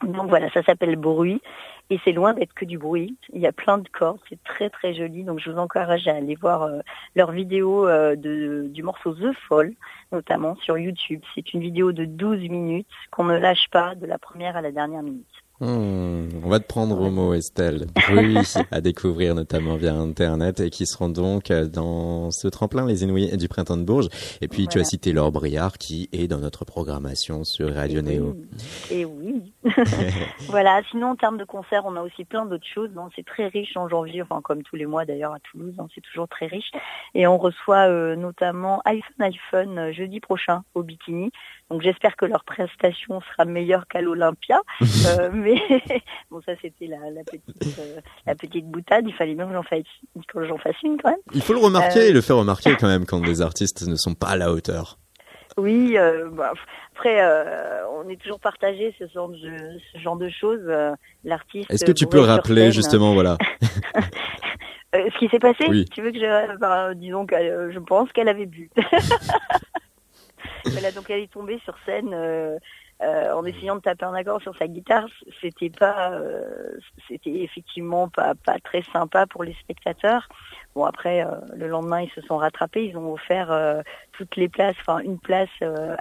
[0.03, 1.41] Donc voilà, ça s'appelle Bruit
[1.89, 3.15] et c'est loin d'être que du bruit.
[3.33, 5.23] Il y a plein de cordes, c'est très très joli.
[5.23, 6.79] Donc je vous encourage à aller voir euh,
[7.15, 9.73] leur vidéo euh, du morceau The Fall,
[10.11, 11.21] notamment sur YouTube.
[11.33, 14.71] C'est une vidéo de 12 minutes qu'on ne lâche pas de la première à la
[14.71, 15.34] dernière minute.
[15.61, 17.87] Hmm, on va te prendre au mot, Estelle.
[18.71, 23.47] À découvrir notamment via Internet et qui seront donc dans ce tremplin Les Inouïs du
[23.47, 24.09] Printemps de Bourges.
[24.41, 28.35] Et puis tu as cité Laure Briard qui est dans notre programmation sur Radio Néo.
[28.91, 29.53] Et oui.
[30.49, 30.81] voilà.
[30.91, 32.89] Sinon, en termes de concerts, on a aussi plein d'autres choses.
[33.15, 36.27] C'est très riche en janvier, enfin comme tous les mois d'ailleurs à Toulouse, c'est toujours
[36.27, 36.69] très riche.
[37.13, 41.31] Et on reçoit euh, notamment iPhone iPhone euh, jeudi prochain au Bikini.
[41.71, 44.61] Donc j'espère que leur prestation sera meilleure qu'à l'Olympia.
[44.81, 45.61] euh, mais
[46.31, 49.05] bon, ça c'était la, la, petite, euh, la petite boutade.
[49.07, 49.83] Il fallait bien que j'en fasse,
[50.27, 51.19] que j'en fasse une quand même.
[51.33, 54.13] Il faut le remarquer et le faire remarquer quand même quand des artistes ne sont
[54.13, 54.97] pas à la hauteur.
[55.57, 56.53] Oui, euh, bah,
[56.93, 59.37] après, euh, on est toujours partagé ce genre de,
[59.93, 60.63] ce genre de choses.
[60.65, 60.91] Euh,
[61.23, 61.71] L'artiste.
[61.71, 63.37] Est-ce que tu peux rappeler justement, voilà,
[64.95, 65.85] euh, ce qui s'est passé Oui.
[65.93, 68.69] Tu veux que je, bah, disons que euh, je pense qu'elle avait bu.
[70.71, 72.13] Voilà, donc elle est tombée sur scène.
[72.13, 72.57] euh,
[73.01, 75.05] euh, en essayant de taper un accord sur sa guitare,
[75.41, 76.77] c'était pas, euh,
[77.09, 80.29] c'était effectivement pas pas très sympa pour les spectateurs.
[80.75, 81.25] Bon après,
[81.55, 85.49] le lendemain ils se sont rattrapés, ils ont offert toutes les places, enfin une place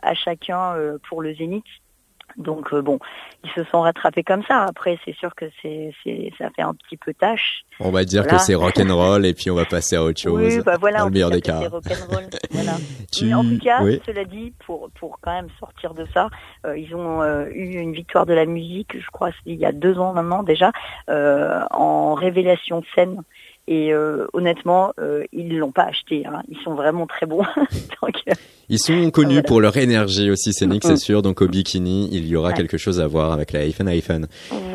[0.02, 0.76] à chacun
[1.08, 1.64] pour le Zénith.
[2.36, 2.98] Donc euh, bon,
[3.44, 4.64] ils se sont rattrapés comme ça.
[4.64, 7.62] Après, c'est sûr que c'est c'est ça fait un petit peu tâche.
[7.80, 8.38] on va dire Voilà.
[8.38, 10.40] que c'est rock'n'roll et puis on va passer à autre chose.
[10.56, 11.58] Oui, bah voilà, dans le meilleur des cas.
[11.58, 12.72] que c'est rock'n'roll, voilà.
[13.12, 14.00] Tu- Mais en tout cas, oui.
[14.06, 16.28] cela dit, pour pour quand même sortir de ça,
[16.66, 19.72] euh, ils ont euh, eu une victoire de la musique, je crois, il y a
[19.72, 20.72] deux ans maintenant déjà,
[21.10, 23.20] euh, en révélation de scène.
[23.66, 26.26] Et euh, honnêtement, euh, ils l'ont pas acheté.
[26.26, 26.42] Hein.
[26.48, 27.42] Ils sont vraiment très bons.
[28.02, 28.32] Donc, euh,
[28.68, 29.42] Ils sont connus Voilà.
[29.42, 30.88] pour leur énergie aussi scénique, Mm.
[30.88, 31.22] c'est sûr.
[31.22, 32.54] Donc au bikini, il y aura Ouais.
[32.54, 34.26] quelque chose à voir avec la iPhone iPhone.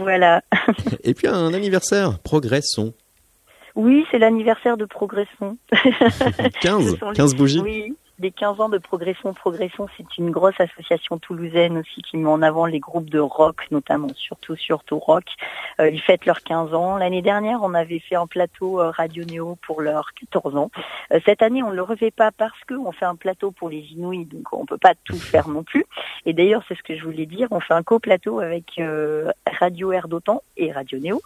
[0.01, 0.41] voilà.
[1.03, 2.93] Et puis un anniversaire, progressons.
[3.75, 5.57] Oui, c'est l'anniversaire de Progression.
[6.61, 7.59] 15, Ce sont les- 15 bougies.
[7.61, 9.33] Oui, des 15 ans de Progression.
[9.33, 13.65] Progression, c'est une grosse association toulousaine aussi qui met en avant les groupes de rock,
[13.71, 15.23] notamment, surtout, surtout rock.
[15.79, 16.97] Euh, ils fêtent leurs 15 ans.
[16.97, 20.69] L'année dernière, on avait fait un plateau euh, Radio Néo pour leurs 14 ans.
[21.13, 23.69] Euh, cette année, on ne le refait pas parce que on fait un plateau pour
[23.69, 25.85] les Inouïs, donc on peut pas tout faire non plus.
[26.25, 28.81] Et d'ailleurs, c'est ce que je voulais dire, on fait un co-plateau avec
[29.59, 31.21] Radio Air d'Otan et Radio Néo,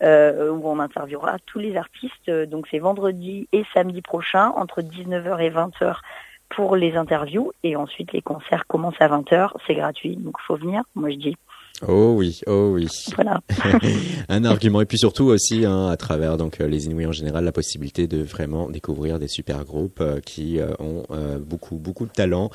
[0.00, 2.30] où on interviewera tous les artistes.
[2.30, 5.98] Donc c'est vendredi et samedi prochain, entre 19h et 20h
[6.50, 10.82] pour les interviews et ensuite les concerts commencent à 20h, c'est gratuit, donc faut venir,
[10.94, 11.36] moi je dis.
[11.86, 12.88] Oh oui, oh oui.
[13.14, 13.40] Voilà.
[14.28, 17.44] un argument et puis surtout aussi hein, à travers donc euh, les Inuits en général
[17.44, 22.06] la possibilité de vraiment découvrir des super groupes euh, qui euh, ont euh, beaucoup beaucoup
[22.06, 22.50] de talent.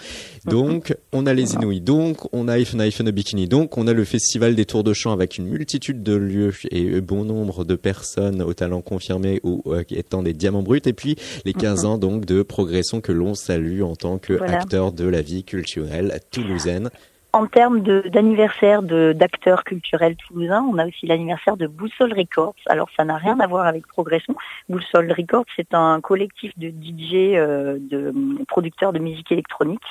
[0.46, 4.04] Donc on a les Inuits, donc on a iPhone iPhone Bikini, donc on a le
[4.04, 8.42] festival des tours de chant avec une multitude de lieux et bon nombre de personnes
[8.42, 12.26] au talent confirmé ou euh, étant des diamants bruts et puis les 15 ans donc
[12.26, 14.58] de progression que l'on salue en tant que Voilà.
[14.60, 16.90] acteur de la vie culturelle toulousaine.
[17.36, 22.54] En termes d'anniversaire de d'acteurs culturels toulousains, on a aussi l'anniversaire de Boussole Records.
[22.68, 24.36] Alors ça n'a rien à voir avec Progression.
[24.70, 28.14] Boussole Records, c'est un collectif de DJ, euh, de
[28.48, 29.82] producteurs de musique électronique.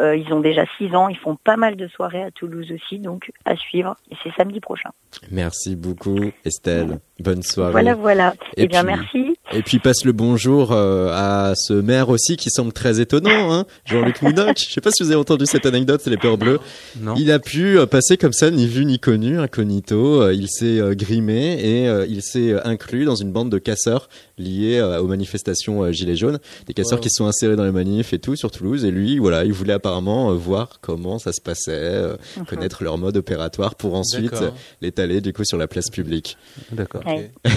[0.00, 2.98] Euh, ils ont déjà six ans, ils font pas mal de soirées à Toulouse aussi,
[2.98, 3.94] donc à suivre.
[4.10, 4.90] Et c'est samedi prochain.
[5.30, 6.98] Merci beaucoup Estelle.
[7.20, 7.70] Bonne soirée.
[7.72, 8.34] Voilà, voilà.
[8.56, 9.27] Et Eh bien, puis- merci.
[9.50, 13.64] Et puis passe le bonjour euh, à ce maire aussi qui semble très étonnant, hein,
[13.86, 14.58] Jean-Luc Moudoc.
[14.58, 16.60] Je sais pas si vous avez entendu cette anecdote, c'est les peurs bleues.
[17.00, 17.14] Non.
[17.16, 20.20] Il a pu euh, passer comme ça, ni vu ni connu, incognito.
[20.20, 24.78] Euh, il s'est euh, grimé et il s'est inclus dans une bande de casseurs liés
[24.78, 26.38] euh, aux manifestations euh, Gilets jaunes.
[26.66, 27.02] Des casseurs Wow.
[27.02, 28.84] qui se sont insérés dans les manifs et tout sur Toulouse.
[28.84, 32.02] Et lui, voilà, il voulait apparemment euh, voir comment ça se passait,
[32.48, 36.36] connaître leur mode opératoire pour ensuite euh, l'étaler du coup sur la place publique.
[36.72, 37.02] D'accord.
[37.06, 37.30] Ouais.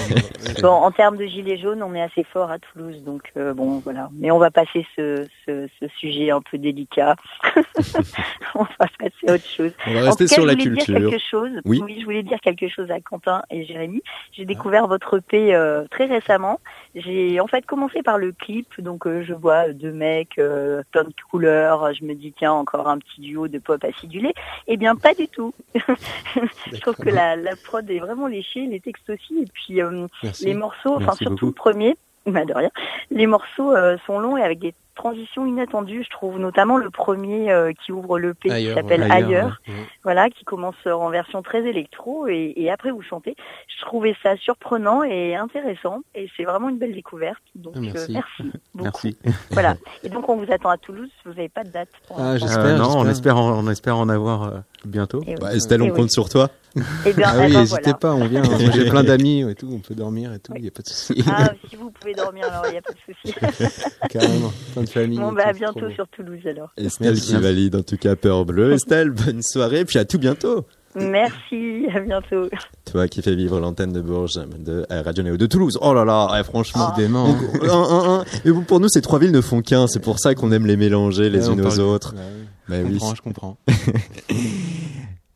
[0.62, 3.80] Bon, en termes de gilets jaunes, on est assez fort à Toulouse, donc euh, bon,
[3.80, 4.10] voilà.
[4.14, 7.16] Mais on va passer ce, ce, ce sujet un peu délicat.
[8.56, 9.72] on va passer à autre chose.
[9.88, 11.00] On va En rester tout cas, sur la je culture.
[11.00, 11.50] Dire quelque chose.
[11.66, 11.82] Oui.
[12.00, 14.02] je voulais dire quelque chose à Quentin et Jérémy.
[14.34, 16.60] J'ai découvert votre EP euh, très récemment.
[16.94, 21.06] J'ai en fait commencé par le clip, donc euh, je vois deux mecs, euh, plein
[21.06, 21.94] de couleurs.
[21.94, 24.34] Je me dis tiens encore un petit duo de pop acidulé.
[24.68, 25.54] Eh bien pas du tout.
[25.76, 30.06] je trouve que la, la prod est vraiment léchée, les textes aussi, et puis euh,
[30.42, 31.46] les morceaux, enfin surtout beaucoup.
[31.46, 32.72] le premier, bah de rien.
[33.10, 37.52] Les morceaux euh, sont longs et avec des transitions inattendues, je trouve, notamment le premier
[37.52, 39.12] euh, qui ouvre le P qui s'appelle ouais.
[39.12, 39.74] Ailleurs, Ailleurs, ouais.
[40.04, 43.36] voilà, qui commence en version très électro et, et après vous chantez.
[43.68, 47.42] Je trouvais ça surprenant et intéressant et c'est vraiment une belle découverte.
[47.56, 48.16] Donc merci.
[48.16, 48.84] euh, merci beaucoup.
[48.84, 49.18] Merci.
[49.52, 49.76] Voilà.
[50.04, 51.10] Et donc on vous attend à Toulouse.
[51.26, 51.90] Vous n'avez pas de date.
[52.08, 52.38] Pour Ah.
[52.38, 55.22] J'espère, Euh, non, on espère, en, on espère en avoir euh, bientôt.
[55.26, 55.36] Et oui.
[55.42, 55.94] Bah, Estelle, on oui.
[55.94, 56.50] compte sur toi.
[57.06, 57.98] Eh bien, Ah oui, n'hésitez voilà.
[57.98, 58.42] pas, on vient.
[58.44, 60.82] Moi, J'ai plein d'amis et tout, on peut dormir et tout, il n'y a pas
[60.84, 61.22] de souci.
[61.28, 63.36] Ah, si vous pouvez dormir, alors il n'y a pas de souci.
[64.10, 65.18] Carrément, plein de famille.
[65.20, 66.70] bon, bah à bientôt sur Toulouse alors.
[66.78, 67.28] Estelle Merci.
[67.36, 68.74] qui valide en tout cas Peur Bleue.
[68.74, 70.66] Estelle, bonne soirée, puis à tout bientôt.
[70.94, 72.50] Merci, à bientôt.
[72.92, 75.78] Toi qui fais vivre l'antenne de Bourges de euh, Radio Néo de Toulouse.
[75.82, 76.90] Oh là là, eh, franchement.
[76.98, 78.26] Un, un, un.
[78.44, 79.88] Et pour nous, ces trois villes ne font qu'un.
[79.88, 82.14] C'est pour ça qu'on aime les mélanger les Ouais, unes aux parle- autres.
[82.14, 82.46] Ouais, oui.
[82.68, 82.98] Bah Je oui.
[83.00, 83.58] comprends, je comprends.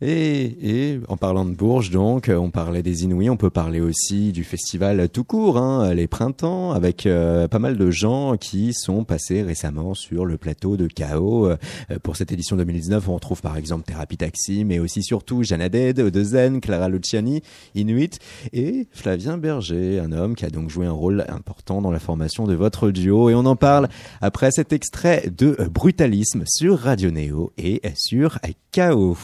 [0.08, 4.44] Et, en parlant de Bourges, donc, on parlait des Inouïs, on peut parler aussi du
[4.44, 9.42] festival tout court, hein, les printemps, avec euh, pas mal de gens qui sont passés
[9.42, 11.48] récemment sur le plateau de Chaos.
[11.48, 11.58] Euh,
[12.04, 16.62] pour cette édition 2019, on retrouve par exemple Thérapie Taxi, mais aussi surtout Jeanne Odezen,
[16.62, 17.42] Clara Luciani,
[17.74, 18.20] Inuit
[18.54, 22.46] et Flavien Berger, un homme qui a donc joué un rôle important dans la formation
[22.46, 23.32] de votre duo.
[23.32, 23.90] Et on en parle
[24.22, 28.38] après cet extrait de Brutalisme sur Radio Néo et sur
[28.72, 29.18] Chaos.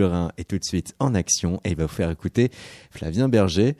[0.00, 2.50] Mathurin est tout de suite en action et il va vous faire écouter
[2.90, 3.76] Flavien Berger.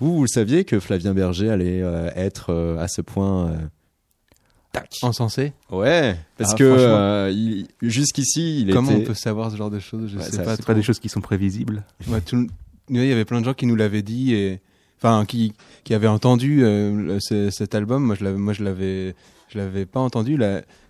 [0.00, 3.48] Vous, vous le saviez que Flavien Berger allait euh, être euh, à ce point...
[3.48, 3.56] euh,
[4.72, 4.90] tac.
[5.02, 6.96] Encensé Ouais, parce Ah, que franchement.
[6.98, 9.00] euh, il- jusqu'ici, il Comment était...
[9.02, 10.10] on peut savoir ce genre de choses?
[10.12, 10.50] Je Ouais, sais ça, pas.
[10.56, 10.66] C'est trop.
[10.72, 11.84] pas des choses qui sont prévisibles.
[12.08, 12.46] Ouais, tout
[12.90, 14.60] il y avait plein de gens qui nous l'avaient dit et
[14.98, 15.52] enfin qui
[15.84, 18.02] qui avaient entendu euh, cet album.
[18.04, 18.54] Moi, je l'avais, moi,
[19.48, 20.38] je l'avais, pas entendu.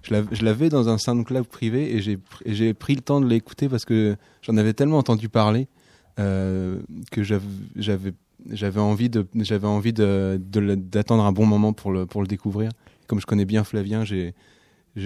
[0.03, 4.17] Je l'avais, dans un SoundCloud privé et j'ai pris le temps de l'écouter parce que
[4.43, 5.69] j'en avais tellement entendu parler
[6.19, 6.81] euh,
[7.13, 8.13] que j'avais
[8.79, 9.09] envie
[9.93, 12.71] d'attendre un bon moment pour le découvrir.
[13.07, 14.35] Comme je connais bien Flavien, j'ai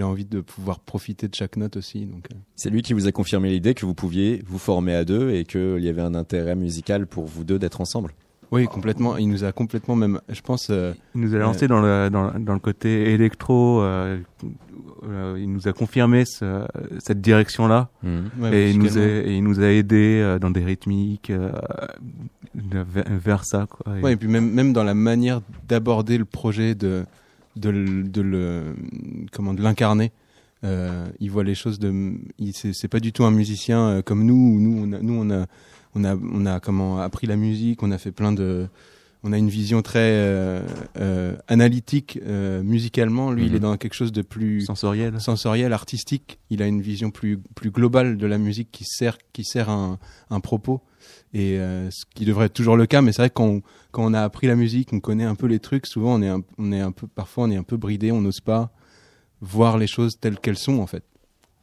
[0.02, 2.08] envie de pouvoir profiter de chaque note aussi.
[2.10, 2.36] Euh.
[2.56, 5.44] C'est lui qui vous a confirmé l'idée que vous pouviez vous former à deux et
[5.44, 8.14] qu'il y avait un intérêt musical pour vous deux d'être ensemble.
[8.52, 9.16] Oui, complètement.
[9.16, 10.68] Il nous a complètement même, je pense.
[10.70, 13.80] euh, Il nous a lancé dans, le, dans, dans le côté électro.
[13.82, 14.18] euh,
[15.04, 16.66] euh, il nous a confirmé ce-
[17.00, 17.88] cette direction-là.
[18.04, 21.50] ouais, et, il nous a, et il nous a aidé euh, dans des rythmiques euh,
[22.54, 23.66] vers, vers ça.
[23.68, 23.98] Quoi.
[23.98, 27.04] Et- Ouais, et puis même, même dans la manière d'aborder le projet, de,
[27.56, 28.74] de, le- de le,
[29.32, 30.12] comment, de l'incarner.
[30.64, 31.92] Euh, il voit les choses de,
[32.38, 34.34] il, c'est, c'est pas du tout un musicien euh, comme nous.
[34.34, 35.46] où Nous, on a, nous, on a,
[35.94, 37.82] on a, on a comment appris la musique.
[37.82, 38.66] On a fait plein de,
[39.24, 40.62] on a une vision très euh,
[40.98, 43.30] euh, analytique euh, musicalement.
[43.30, 43.56] Lui, il Mhm.
[43.56, 45.20] est dans quelque chose de plus sensoriel.
[45.20, 46.38] sensoriel, artistique.
[46.50, 49.98] Il a une vision plus plus globale de la musique qui sert qui sert un,
[50.30, 50.80] un propos
[51.34, 53.00] et euh, ce qui devrait être toujours le cas.
[53.02, 55.34] Mais c'est vrai que quand on, quand on a appris la musique, on connaît un
[55.34, 55.86] peu les trucs.
[55.86, 58.20] Souvent, on est un, on est un peu parfois on est un peu bridé, on
[58.20, 58.72] n'ose pas
[59.40, 61.04] voir les choses telles qu'elles sont en fait.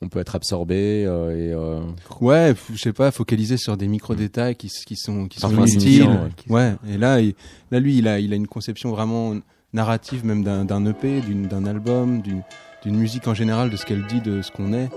[0.01, 1.81] On peut être absorbé euh, et euh,
[2.21, 6.03] Ouais, je sais pas, focaliser sur des micro détails qui, qui sont qui sont inutiles.
[6.03, 6.73] insignifiants, Ouais.
[6.89, 7.33] Et là, il,
[7.71, 9.35] là lui, il a il a une conception vraiment
[9.73, 12.41] narrative même d'un d'un EP, d'une- d'un album, d'une
[12.83, 14.89] d'une musique en général, de ce qu'elle dit, de ce qu'on est.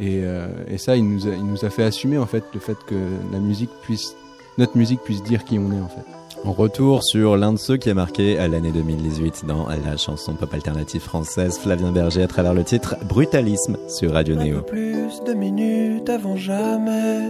[0.00, 2.58] Et, euh, et ça, il nous a il nous a fait assumer en fait le
[2.60, 2.96] fait que
[3.32, 4.14] la musique puisse
[4.58, 6.04] notre musique puisse dire qui on est en fait.
[6.44, 10.34] On retour sur l'un de ceux qui a marqué euh, l'année 2018 dans la chanson
[10.34, 14.56] pop alternative française Flavien Berger à travers le titre Brutalisme sur Radio Un Néo.
[14.60, 17.22] peu plus de minutes avant jamais.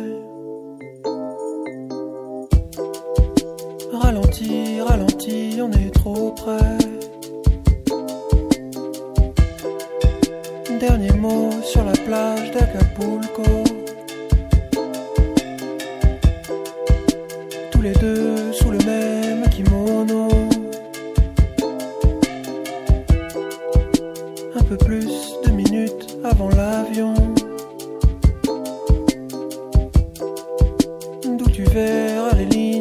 [3.92, 6.78] Ralenti, ralenti, on est trop près.
[10.80, 13.67] Dernier mot sur la plage d'Acapulco.
[31.58, 32.77] Tu verras les lignes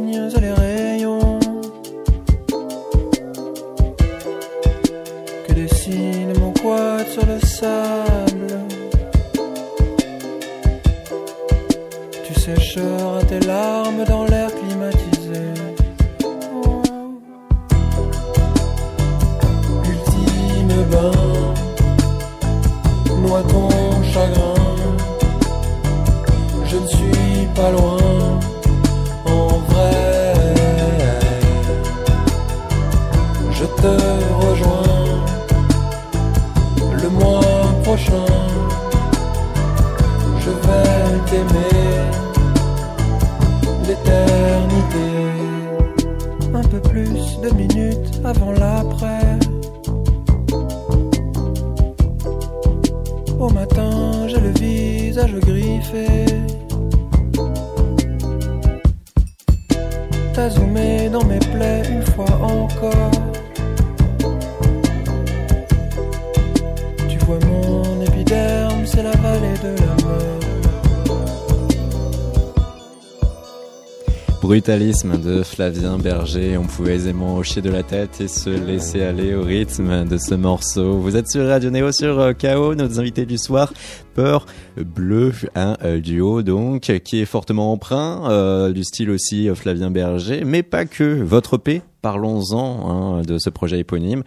[74.67, 76.57] de Flavien Berger.
[76.57, 80.35] On pouvait aisément hocher de la tête et se laisser aller au rythme de ce
[80.35, 80.97] morceau.
[80.97, 83.71] Vous êtes sur Radio Néo sur euh, KO, nos invités du soir.
[84.13, 84.45] Peur
[84.75, 90.43] Bleu, un euh, duo donc qui est fortement emprunt, euh, du style aussi Flavien Berger,
[90.43, 91.23] mais pas que.
[91.23, 94.23] Votre P, parlons-en hein, de ce projet éponyme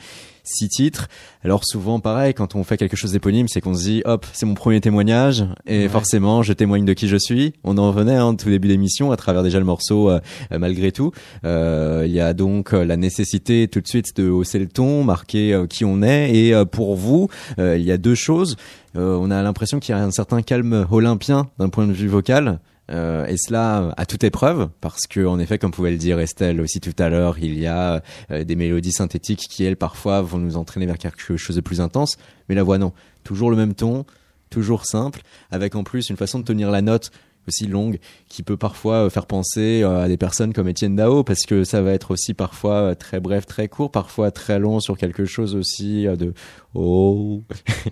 [0.51, 1.09] six titres.
[1.43, 4.47] Alors souvent, pareil, quand on fait quelque chose d'éponyme, c'est qu'on se dit, hop, c'est
[4.47, 7.55] mon premier témoignage, et forcément, je témoigne de qui je suis.
[7.65, 10.21] On en venait hein, tout début d'émission à travers déjà le morceau, euh,
[10.51, 11.13] malgré tout.
[11.45, 15.05] Euh, il y a donc euh, la nécessité tout de suite de hausser le ton,
[15.05, 17.29] marquer qui on est, et pour vous,
[17.59, 18.57] il y a deux choses.
[18.95, 22.61] on a l'impression qu'il y a un certain calme olympien d'un point de vue vocal.
[22.91, 26.61] Euh, et cela à toute épreuve, parce que en effet, comme pouvait le dire Estelle
[26.61, 30.39] aussi tout à l'heure, il y a euh, des mélodies synthétiques qui elles parfois vont
[30.39, 32.17] nous entraîner vers quelque chose de plus intense,
[32.49, 34.05] mais la voix non, toujours le même ton,
[34.51, 37.11] toujours simple, avec en plus une façon de tenir la note
[37.49, 41.25] aussi longue qui peut parfois euh, faire penser euh, à des personnes comme Étienne Dao
[41.25, 44.81] parce que ça va être aussi parfois euh, très bref, très court, parfois très long
[44.81, 46.33] sur quelque chose aussi de
[46.75, 47.43] oh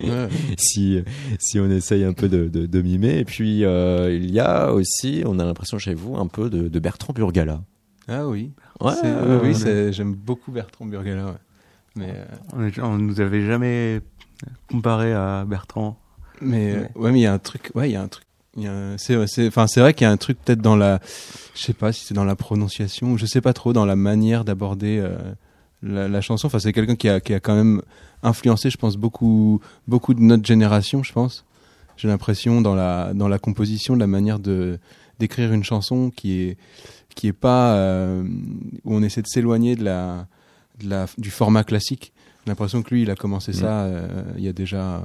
[0.58, 1.02] si
[1.38, 5.38] si on essaye un peu de, de, mimer et puis il y a aussi on
[5.38, 7.62] a l'impression chez vous un peu de, de Bertrand Burgala.
[8.06, 8.52] Ah oui.
[8.80, 9.54] oui,
[9.90, 11.38] j'aime beaucoup Bertrand Burgala.
[11.96, 12.14] Mais
[12.52, 14.00] on, ne nous avait jamais
[14.70, 15.98] comparé à Bertrand.
[16.40, 18.27] Mais ouais, mais il y a un truc, ouais, il y a un truc
[18.96, 21.00] c'est enfin c'est vrai qu'il y a un truc peut-être dans la
[21.54, 24.44] je sais pas si c'est dans la prononciation je sais pas trop dans la manière
[24.44, 25.16] d'aborder euh,
[25.82, 26.46] la, chanson.
[26.46, 27.82] Enfin c'est quelqu'un qui a qui a quand même
[28.22, 31.44] influencé je pense beaucoup beaucoup de notre génération je pense.
[31.96, 34.78] J'ai l'impression dans la dans la composition de la manière de
[35.18, 36.56] d'écrire une chanson qui est
[37.14, 38.22] qui est pas euh,
[38.84, 40.26] où on essaie de s'éloigner de la,
[41.18, 42.12] du format classique
[42.48, 43.92] l'impression que lui, il a commencé ça mm.
[43.92, 45.02] euh, il y a déjà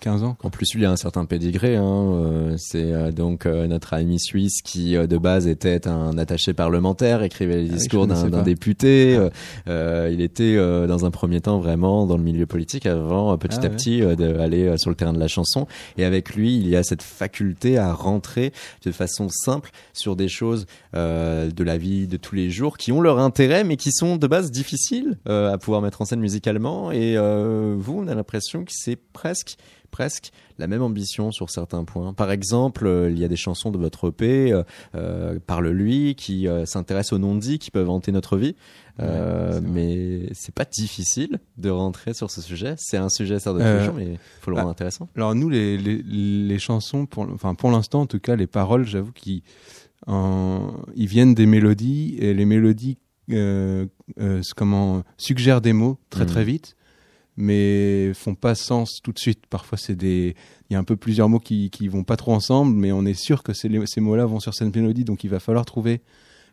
[0.00, 0.36] 15 ans.
[0.42, 1.76] En plus, lui, il a un certain pédigré.
[1.76, 7.22] Hein, euh, c'est euh, donc notre ami suisse qui, de base, était un attaché parlementaire,
[7.22, 9.18] écrivait les ah discours d'un député.
[9.66, 10.08] Ah.
[10.08, 13.68] il était, dans un premier temps, vraiment dans le milieu politique avant, petit ah à
[13.68, 15.66] petit, d'aller sur le terrain de la chanson.
[15.98, 18.52] Et avec lui, il y a cette faculté à rentrer
[18.84, 23.00] de façon simple sur des choses de la vie de tous les jours qui ont
[23.00, 27.16] leur intérêt, mais qui sont de base difficiles à pouvoir mettre en scène musicalement et
[27.16, 29.56] euh, vous, on a l'impression que c'est presque
[29.92, 32.12] presque la même ambition sur certains points.
[32.12, 34.52] Par exemple, euh, il y a des chansons de votre EP,
[34.94, 38.56] euh, Parle-lui, qui s'intéressent aux non-dits qui peuvent hanter notre vie.
[38.98, 42.74] mais c'est pas difficile de rentrer sur ce sujet.
[42.76, 43.62] C'est un sujet certes de
[43.96, 45.08] mais il faut le rendre bah, intéressant.
[45.16, 48.84] Alors nous, les, les, les, chansons, pour, enfin pour l'instant en tout cas, les paroles,
[48.84, 49.42] j'avoue qu'ils
[50.08, 52.98] ils viennent des mélodies et les mélodies
[54.56, 56.46] comment suggèrent des mots très très mm.
[56.46, 56.76] vite,
[57.36, 59.46] mais font pas sens tout de suite.
[59.48, 60.34] Parfois, c'est des,
[60.70, 63.04] il y a un peu plusieurs mots qui qui vont pas trop ensemble, mais on
[63.04, 66.02] est sûr que ces, ces mots-là vont sur cette mélodie, donc il va falloir trouver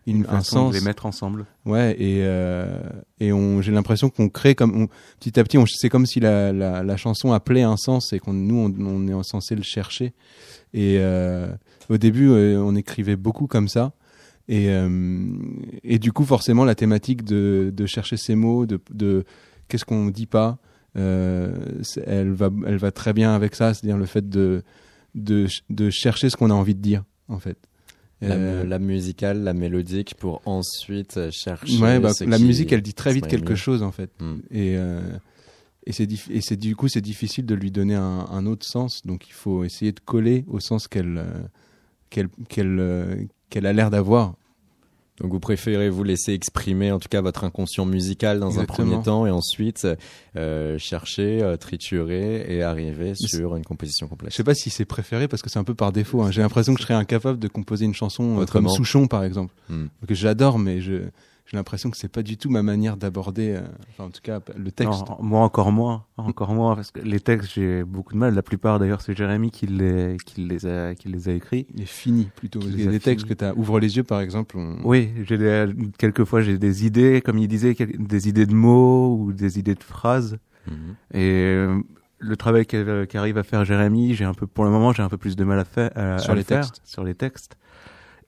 [0.05, 0.73] une, un sens.
[0.73, 1.45] De les mettre ensemble.
[1.65, 2.77] Ouais, et euh,
[3.19, 4.87] et on, j'ai l'impression qu'on crée comme
[5.19, 8.19] petit à petit, on, c'est comme si la, la, la chanson appelait un sens et
[8.19, 10.13] qu'on nous on, on, est censé le chercher.
[10.73, 11.47] Et euh,
[11.89, 13.93] au début, euh, on écrivait beaucoup comme ça.
[14.47, 15.35] Et, euh,
[15.83, 19.23] et du coup, forcément, la thématique de, de chercher ces mots, de, de
[19.67, 20.57] qu'est-ce qu'on dit pas,
[20.97, 21.55] euh,
[22.05, 24.63] elle, va, elle va très bien avec ça, c'est-à-dire le fait de,
[25.15, 27.57] de, de chercher ce qu'on a envie de dire, en fait.
[28.21, 31.77] La, euh, la, musicale, la mélodique, pour ensuite chercher.
[31.79, 34.11] Ouais, bah, la musique, elle dit très vite quelque chose, en fait.
[34.21, 34.37] Hmm.
[34.51, 35.01] Et, euh,
[35.85, 39.01] et c'est et du coup c'est difficile de lui donner un, un, autre sens.
[39.05, 41.21] Donc il faut essayer de coller au sens qu'elle
[42.09, 44.33] qu'elle qu'elle qu'elle a l'air d'avoir.
[45.21, 48.99] Donc vous préférez vous laisser exprimer en tout cas votre inconscient musical dans un premier
[49.03, 49.87] temps et ensuite
[50.35, 54.31] euh, chercher, euh, triturer et arriver sur une composition complète.
[54.31, 56.23] Je sais pas si c'est préféré parce que c'est un peu par défaut.
[56.23, 56.31] Hein.
[56.31, 59.53] J'ai l'impression que je serais incapable de composer une chanson euh, comme Souchon par exemple,
[59.69, 59.85] hmm.
[60.07, 61.03] que j'adore mais je
[61.45, 64.39] j'ai l'impression que c'est pas du tout ma manière d'aborder, euh, enfin en tout cas
[64.55, 65.03] le texte.
[65.19, 68.33] moi encore moins, encore moins parce que les textes j'ai beaucoup de mal.
[68.33, 71.67] La plupart d'ailleurs c'est Jérémy qui les qui les a qui les a écrits.
[71.73, 72.61] Il est fini plutôt.
[72.61, 74.57] Il y a des textes que tu as ouvre les yeux par exemple.
[74.83, 75.37] Oui, j'ai
[75.97, 79.83] quelquefois j'ai des idées comme il disait des idées de mots ou des idées de
[79.83, 80.37] phrases
[80.67, 80.95] mhm.
[81.13, 81.81] et euh,
[82.19, 85.17] le travail qu'arrive à faire Jérémy, j'ai un peu pour le moment j'ai un peu
[85.17, 85.91] plus de mal à faire
[86.21, 86.81] sur les textes.
[86.85, 87.57] sur les textes.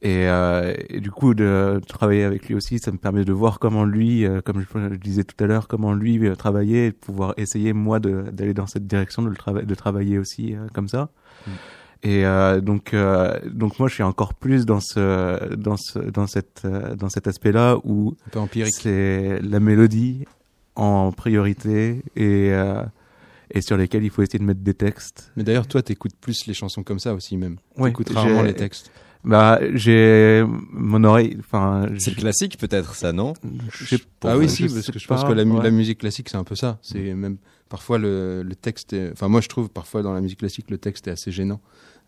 [0.06, 3.58] Et, euh, et, du coup, de, travailler avec lui aussi, ça me permet de voir
[3.58, 7.34] comment lui, euh, comme je, disais tout à l'heure, comment lui euh, travaillait, et pouvoir
[7.38, 11.10] essayer moi d'aller dans cette direction, de, le de travailler aussi euh, comme ça.
[11.47, 11.51] Mm.
[12.03, 12.24] Et
[12.62, 12.95] donc,
[13.47, 17.78] donc moi, je suis encore plus dans ce, dans ce, dans cette, dans cet aspect-là
[17.84, 18.16] où
[18.70, 20.26] c'est la mélodie
[20.76, 22.53] en priorité et
[23.51, 25.32] et sur lesquels il faut essayer de mettre des textes.
[25.36, 27.58] Mais d'ailleurs, toi, t'écoutes plus les chansons comme ça aussi même.
[27.78, 28.91] Oui, écoutes rarement les textes.
[29.26, 31.36] Bah, j'ai mon oreille.
[31.39, 33.34] Enfin, c'est le classique peut-être ça, non?
[34.23, 36.55] Ah oui, si, parce que je pense que la, la musique classique c'est un peu
[36.55, 36.78] ça.
[36.82, 38.93] C'est même parfois le, le texte.
[38.93, 39.11] Est...
[39.11, 41.59] Enfin, moi je trouve parfois dans la musique classique le texte est assez gênant.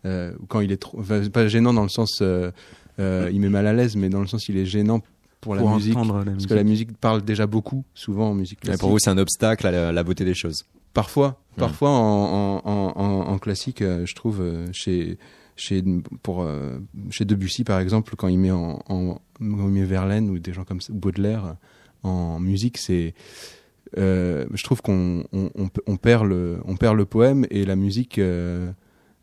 [0.04, 2.52] Euh, quand il est trop, enfin, pas gênant dans le sens euh,
[3.00, 5.00] euh, il met mal à l'aise, mais dans le sens il est gênant
[5.40, 6.48] pour, la, musique, la parce musique.
[6.48, 8.78] que la musique parle déjà beaucoup, souvent en musique classique.
[8.78, 10.64] Et pour vous, c'est un obstacle à la, la, beauté des choses.
[10.94, 14.42] Parfois, parfois en, en, en, en, classique, euh, je trouve
[14.72, 15.18] chez
[15.58, 15.84] chez
[16.22, 16.78] pour euh,
[17.10, 20.52] chez Debussy par exemple quand il met en, en quand il met Verlaine ou des
[20.52, 21.56] gens comme Baudelaire
[22.02, 23.14] en musique, c'est
[23.96, 28.70] euh, je trouve qu'on on, perd le on perd le poème et la musique euh,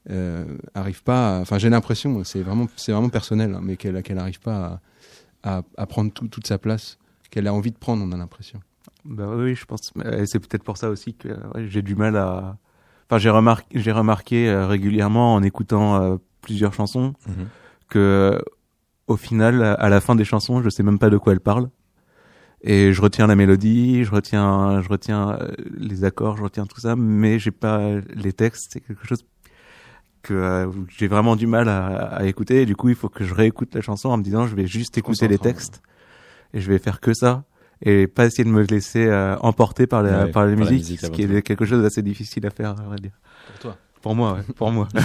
[0.09, 1.39] euh, arrive pas.
[1.39, 4.81] Enfin, j'ai l'impression, c'est vraiment c'est vraiment personnel, hein, mais qu'elle qu'elle arrive pas
[5.43, 6.97] à, à, prendre tout, toute sa place
[7.29, 8.03] qu'elle a envie de prendre.
[8.03, 8.59] On a l'impression.
[9.03, 9.93] Bah oui, je pense.
[10.25, 11.29] C'est peut-être pour ça aussi que
[11.67, 12.57] j'ai du mal à.
[13.07, 17.33] Enfin, j'ai remarqué, j'ai remarqué euh, régulièrement en écoutant euh, plusieurs chansons Mhm.
[17.33, 17.47] mm -hmm.
[17.89, 18.41] que
[19.07, 21.69] au final, à la fin des chansons, je sais même pas de quoi elles parlent.
[22.61, 26.79] Et je retiens la mélodie, je retiens, je retiens euh, les accords, je retiens tout
[26.79, 27.79] ça, mais j'ai pas
[28.23, 28.65] les textes.
[28.71, 29.23] C'est quelque chose
[30.23, 31.85] que euh, j'ai vraiment du mal à,
[32.19, 32.63] à, écouter.
[32.63, 34.65] Et du coup, il faut que je réécoute la chanson en me disant, je vais
[34.65, 35.83] juste écouter les textes
[36.53, 37.43] et je vais faire que ça
[37.81, 40.69] et pas essayer de me laisser euh, emporter par la, ouais, par la par musique,
[40.69, 43.11] la musique ce qui est quelque chose d'assez difficile à faire, à vrai dire.
[43.47, 43.77] Pour toi.
[44.01, 44.87] Pour moi, ouais, pour moi.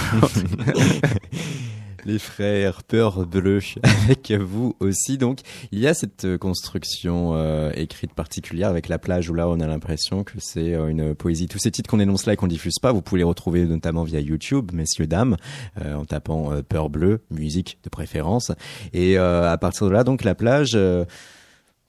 [2.05, 5.17] les frères Peur Bleu avec vous aussi.
[5.17, 5.39] Donc,
[5.71, 9.67] il y a cette construction euh, écrite particulière avec la plage où là, on a
[9.67, 11.47] l'impression que c'est euh, une poésie.
[11.47, 14.03] Tous ces titres qu'on énonce là et qu'on diffuse pas, vous pouvez les retrouver notamment
[14.03, 15.37] via YouTube, messieurs dames,
[15.81, 18.51] euh, en tapant euh, Peur Bleu, musique de préférence.
[18.93, 20.77] Et euh, à partir de là, donc la plage.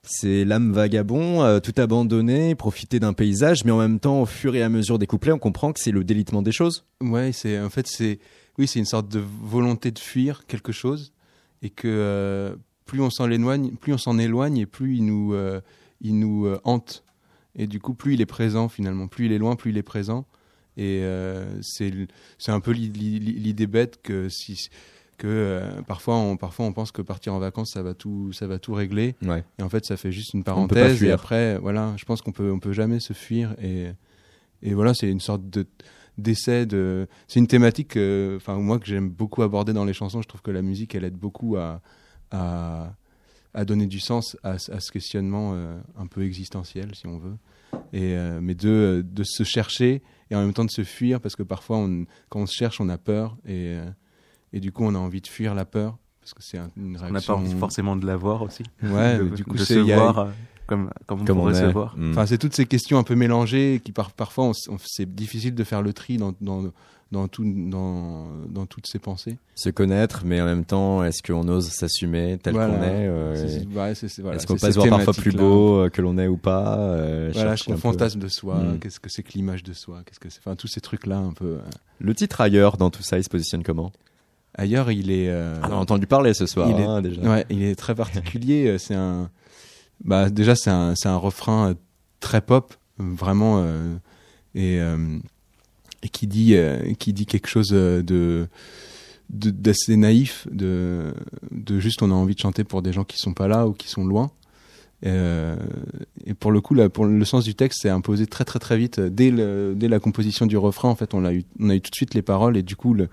[0.06, 4.54] C'est l'âme vagabond, euh, tout abandonné, profiter d'un paysage, mais en même temps, au fur
[4.54, 6.84] et à mesure des couplets, on comprend que c'est le délitement des choses.
[7.00, 8.18] Ouais, c'est en fait c'est
[8.58, 11.12] oui, c'est une sorte de volonté de fuir quelque chose
[11.62, 15.34] et que euh, plus on s'en éloigne, plus on s'en éloigne et plus il nous
[15.34, 15.60] euh,
[16.00, 17.04] il nous euh, hante.
[17.54, 19.82] Et du coup, plus il est présent finalement, plus il est loin, plus il est
[19.82, 20.26] présent.
[20.76, 21.92] Et euh, c'est
[22.38, 24.68] c'est un peu l'idée bête que si
[25.22, 28.48] que euh, parfois on parfois on pense que partir en vacances ça va tout ça
[28.48, 29.14] va tout régler.
[29.22, 29.44] Ouais.
[29.56, 32.50] et en fait ça fait juste une parenthèse et après voilà je pense qu'on peut
[32.50, 33.86] on peut jamais se fuir et
[34.62, 35.64] et voilà c'est une sorte de
[36.18, 37.96] d'essai de c'est une thématique
[38.36, 40.22] enfin moi que j'aime beaucoup aborder dans les chansons.
[40.22, 41.80] Je trouve que la musique elle aide beaucoup à
[42.32, 42.92] à,
[43.54, 47.36] à donner du sens à, à ce questionnement euh, un peu existentiel si on veut.
[47.92, 51.36] Et euh, mais de de se chercher et en même temps de se fuir parce
[51.36, 53.84] que parfois on, quand on se cherche on a peur et euh,
[54.52, 56.96] et du coup on a envie de fuir la peur parce que c'est un, une
[56.96, 59.54] réaction on n'a pas envie forcément de la voir aussi ouais de, mais du coup
[59.56, 60.28] de c'est se voir a...
[60.66, 62.10] comme comme on Comme pourrait on se voir Mm.
[62.12, 65.54] enfin c'est toutes ces questions un peu mélangées qui par, parfois on, on, c'est difficile
[65.54, 66.64] de faire le tri dans dans
[67.12, 69.36] dans, tout, dans, dans toutes ces pensées.
[69.54, 72.74] Se connaître, mais en même temps, est-ce qu'on ose s'assumer tel voilà.
[72.74, 75.76] qu'on est euh, est, ouais, est, voilà, Est-ce qu'on peut se voir parfois plus beau
[75.82, 78.54] euh, que l'on est ou pas euh, Voilà, je fantasme de soi.
[78.56, 78.78] Mm.
[78.78, 81.34] Qu'est-ce que c'est que l'image de soi Qu'est-ce que c'est Enfin, tous ces trucs-là, un
[81.34, 81.44] peu.
[81.44, 81.60] euh.
[81.98, 83.92] Le titre ailleurs dans tout ça, il se positionne comment?
[84.54, 85.28] Ailleurs, il est.
[85.28, 85.58] Euh...
[85.62, 86.68] On a entendu parler ce soir.
[86.68, 87.22] Il est, hein, déjà.
[87.22, 88.76] Ouais, il est très particulier.
[88.78, 89.30] c'est un.
[90.04, 91.74] Bah, déjà, c'est un, c'est un refrain
[92.20, 93.94] très pop, vraiment, euh,
[94.54, 95.18] et, euh,
[96.02, 98.48] et qui dit, euh, qui dit quelque chose de
[99.30, 101.14] d'assez naïf, de,
[101.50, 103.72] de juste on a envie de chanter pour des gens qui sont pas là ou
[103.72, 104.30] qui sont loin.
[105.06, 105.56] Euh,
[106.26, 108.76] et pour le coup, là, pour le sens du texte, c'est imposé très très très
[108.76, 110.90] vite dès, le, dès la composition du refrain.
[110.90, 112.76] En fait, on a eu, on a eu tout de suite les paroles et du
[112.76, 113.08] coup le,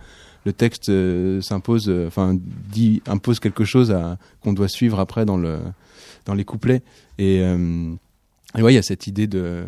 [0.45, 2.37] le texte euh, s'impose, enfin
[2.71, 3.95] dit impose quelque chose
[4.41, 5.59] qu'on doit suivre après dans le
[6.25, 6.81] dans les couplets.
[7.17, 7.93] Et, euh,
[8.57, 9.63] et ouais, il y a cette idée de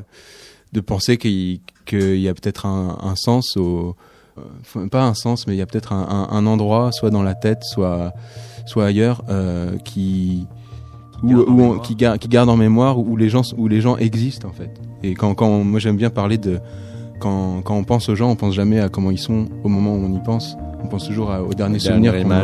[0.74, 3.96] de penser qu'il qu'il y a peut-être un, un, sens au
[4.38, 7.24] euh, pas un sens, mais il y a peut-être un, un, un, endroit, soit dans
[7.24, 8.14] la tête, soit
[8.66, 10.48] soit ailleurs, euh, qui
[11.24, 13.98] où, où on, qui, garde, qui garde en mémoire où les gens où les gens
[13.98, 14.72] existent en fait.
[15.04, 16.60] Et quand quand on, moi j'aime bien parler de
[17.22, 19.94] quand, quand on pense aux gens, on pense jamais à comment ils sont au moment
[19.94, 20.58] où on y pense.
[20.84, 22.44] On pense toujours à, au dernier souvenir qu'on a.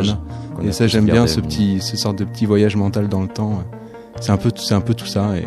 [0.62, 3.62] Et ça, j'aime bien ce petit, ce sorte de petit voyage mental dans le temps.
[4.20, 5.36] C'est un peu, c'est un peu tout ça.
[5.36, 5.42] Et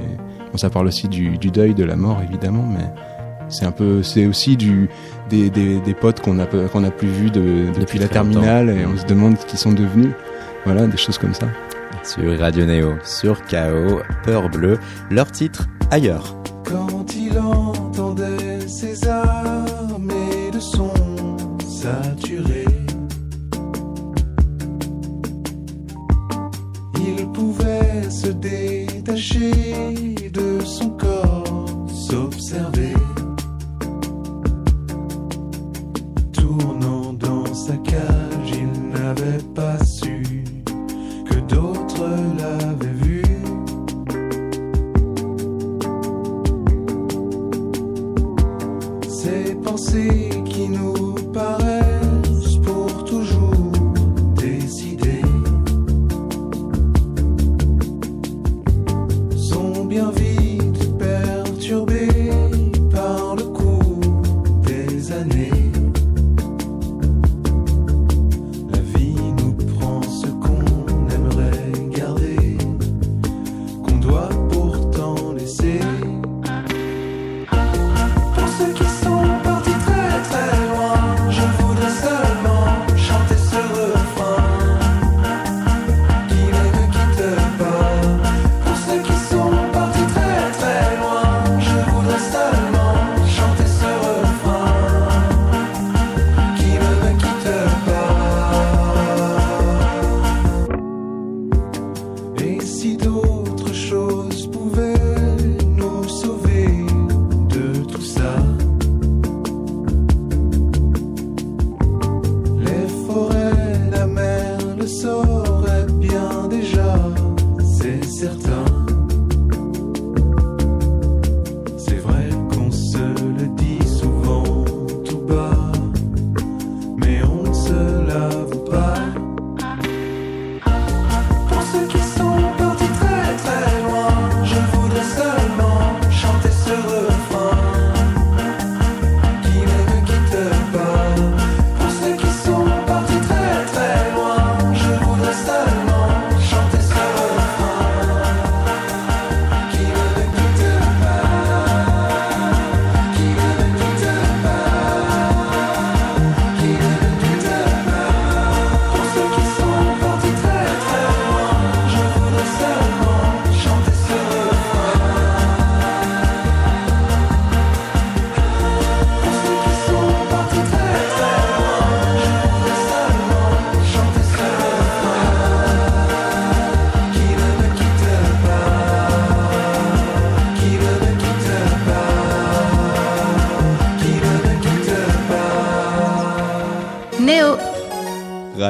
[0.52, 2.86] bon, ça parle aussi du, du, deuil, de la mort, évidemment, mais
[3.50, 4.90] c'est un peu, c'est aussi du,
[5.30, 8.70] des, des, des potes qu'on a, qu'on a plus vus de, depuis, depuis la terminale
[8.70, 10.14] et on se demande ce qu'ils sont devenus.
[10.66, 11.48] Voilà, des choses comme ça.
[12.04, 14.80] Sur Radio Néo, sur KO, Peur Bleue,
[15.10, 16.36] leur titre ailleurs.
[16.64, 18.31] Quand il entendait
[18.72, 22.66] ses armées de sons saturés,
[26.96, 29.52] il pouvait se détacher
[30.34, 32.94] de son corps, s'observer,
[36.32, 38.21] tournant dans sa cage,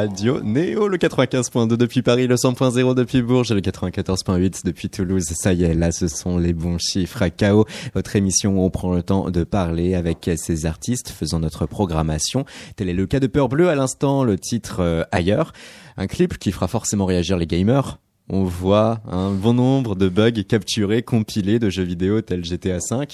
[0.02, 5.26] Radio Néo, le 95.2 depuis Paris, le 100.0 depuis Bourges le 94.8 depuis Toulouse.
[5.36, 7.68] Ça y est, là, ce sont les bons chiffres à KO.
[7.94, 12.46] Votre émission où on prend le temps de parler avec ces artistes faisant notre programmation.
[12.78, 15.54] Tel est le cas de Peur Bleu à l'instant, le titre euh, ailleurs.
[15.98, 18.00] Un clip qui fera forcément réagir les gamers.
[18.28, 23.06] On voit un bon nombre de bugs capturés, compilés de jeux vidéo tels GTA V.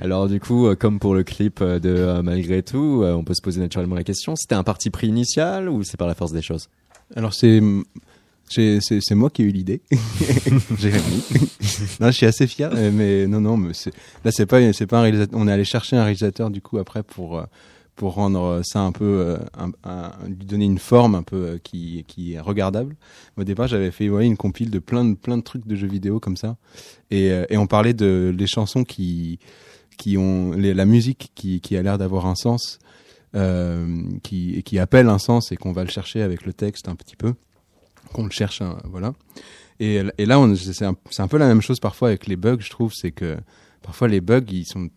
[0.00, 3.34] Alors du coup, euh, comme pour le clip euh, de euh, Malgré tout, on peut
[3.34, 6.32] se poser naturellement la question, c'était un parti pris initial ou c'est par la force
[6.32, 6.68] des choses?
[7.16, 7.60] Alors c'est
[8.50, 9.80] j'ai- c'est c'est moi qui ai eu l'idée.
[10.78, 11.22] Jérémy.
[12.00, 13.92] non, je suis assez fier, mais non, non, mais c'est-
[14.24, 15.38] là c'est pas c'est pas un réalisateur.
[15.38, 17.42] On est allé chercher un réalisateur du coup après pour
[17.96, 22.32] pour rendre ça un peu un- un- lui donner une forme un peu qui qui
[22.34, 22.96] est regardable.
[23.38, 25.86] Au départ, j'avais fait ouais, une compile de plein de plein de trucs de jeux
[25.88, 26.56] vidéo comme ça,
[27.10, 29.38] et et on parlait de les chansons qui
[29.96, 32.78] qui ont la musique qui a l'air d'avoir un sens.
[33.36, 37.16] Euh, qui, appelle un sens et qu'on va le chercher avec le texte un petit
[37.16, 37.34] peu
[38.12, 39.12] qu'on le cherche, hein, voilà.
[39.80, 42.92] Et, là, c'est un, un peu la même chose parfois avec les bugs, je trouve,
[42.94, 43.36] c'est que
[43.82, 44.88] parfois les bugs, ils sont,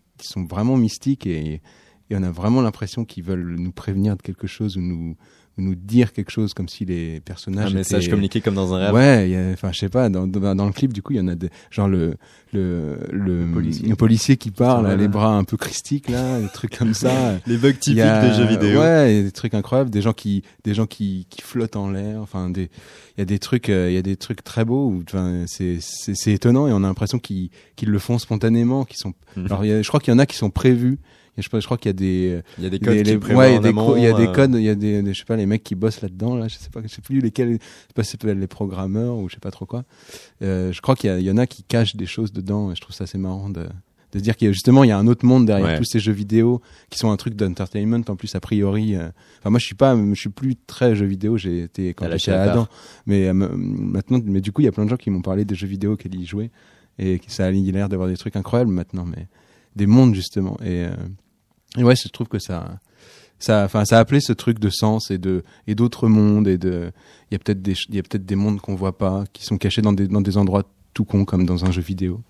[0.48, 1.62] vraiment mystiques et,
[2.10, 5.16] et on a vraiment l'impression qu'ils veulent nous prévenir de quelque chose ou nous, ou
[5.58, 8.78] nous dire quelque chose comme si les personnages Un message étaient- communiqué comme dans un
[8.86, 8.94] rêve.
[8.94, 11.12] Ouais, il y a- enfin je sais pas, dans, dans, dans le clip du coup
[11.12, 12.14] il y en a des, genre le
[12.52, 13.88] le le, policier.
[13.88, 14.96] le policier qui parle, Voilà.
[14.96, 17.10] les bras un peu christiques là, des trucs comme ça.
[17.46, 18.80] Les bugs typiques a- des jeux vidéo.
[18.80, 21.76] Ouais, il y a des trucs incroyables, des gens qui, des gens qui, qui flottent
[21.76, 22.20] en l'air.
[22.22, 22.70] Enfin, des,
[23.16, 24.88] il y a des trucs, euh, il y a des trucs très beaux.
[24.88, 28.84] où, Enfin, c'est, c'est, c'est étonnant et on a l'impression qu'ils, qu'ils le font spontanément.
[28.84, 29.12] Qu'ils sont.
[29.36, 29.44] Mhm.
[29.46, 30.98] Alors, il y a- je crois qu'il y en a qui sont prévus.
[31.42, 33.18] Je, je crois qu'il y a des, Il y a des codes des- qui les-
[33.18, 34.62] prévoient ouais, il y a des, amont, co- il y a des euh, codes, il
[34.62, 36.34] y a des, des- je sais pas, les mecs qui bossent là-dedans.
[36.36, 39.16] Là, je sais pas, je sais plus lesquels, je sais pas si c'est les programmeurs
[39.16, 39.84] ou je sais pas trop quoi.
[40.42, 42.70] Euh, je crois qu'il y, en a qui cachent des choses dedans.
[42.70, 44.88] Et je trouve ça assez marrant de, de se dire qu'il y a justement il
[44.88, 45.76] y a un autre monde derrière Ouais.
[45.78, 49.08] tous ces jeux vidéo qui sont un truc d'entertainment en plus a priori euh,
[49.38, 52.30] enfin moi je suis pas je suis plus très jeux vidéo j'ai été quand j'étais
[52.30, 52.68] la Adam
[53.06, 55.44] mais euh, maintenant mais du coup il y a plein de gens qui m'ont parlé
[55.44, 56.50] des jeux vidéo qu'elle y jouait
[56.98, 59.26] et ça a l'air d'avoir des trucs incroyables maintenant mais
[59.76, 60.86] des mondes justement et,
[61.76, 62.78] et ouais je trouve que ça
[63.38, 66.58] ça enfin ça a appelé ce truc de sens et de et d'autres mondes et
[66.58, 66.92] de
[67.30, 69.44] il y a peut-être des il y a peut-être des mondes qu'on voit pas qui
[69.44, 70.64] sont cachés dans des dans des endroits
[70.94, 72.20] tout cons comme dans un jeu vidéo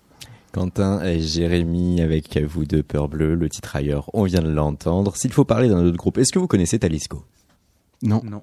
[0.51, 5.15] Quentin et Jérémy avec vous deux Peur Bleu, le titre ailleurs, on vient de l'entendre.
[5.15, 7.23] S'il faut parler d'un autre groupe, est-ce que vous connaissez Talisco?
[8.01, 8.41] Non Non.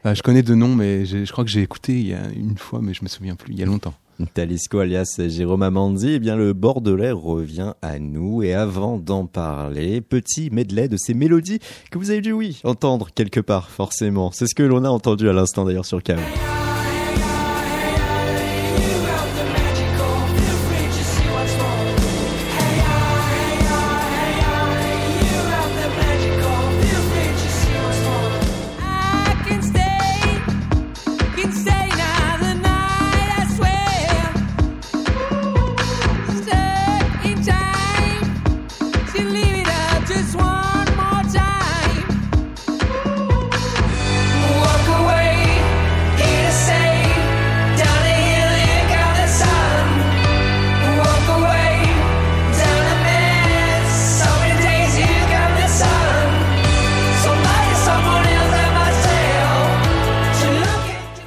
[0.00, 2.56] Enfin, je connais deux noms, mais je crois que j'ai écouté il y a une
[2.56, 3.94] fois, mais je me souviens plus, il y a longtemps.
[4.34, 10.00] Talisco alias Jérôme Amandi, eh bien le Bordelais revient à nous et avant d'en parler,
[10.00, 11.58] petit medley de ces mélodies
[11.90, 14.30] que vous avez dû oui entendre quelque part forcément.
[14.32, 16.61] C'est ce que l'on a entendu à l'instant d'ailleurs sur K.O.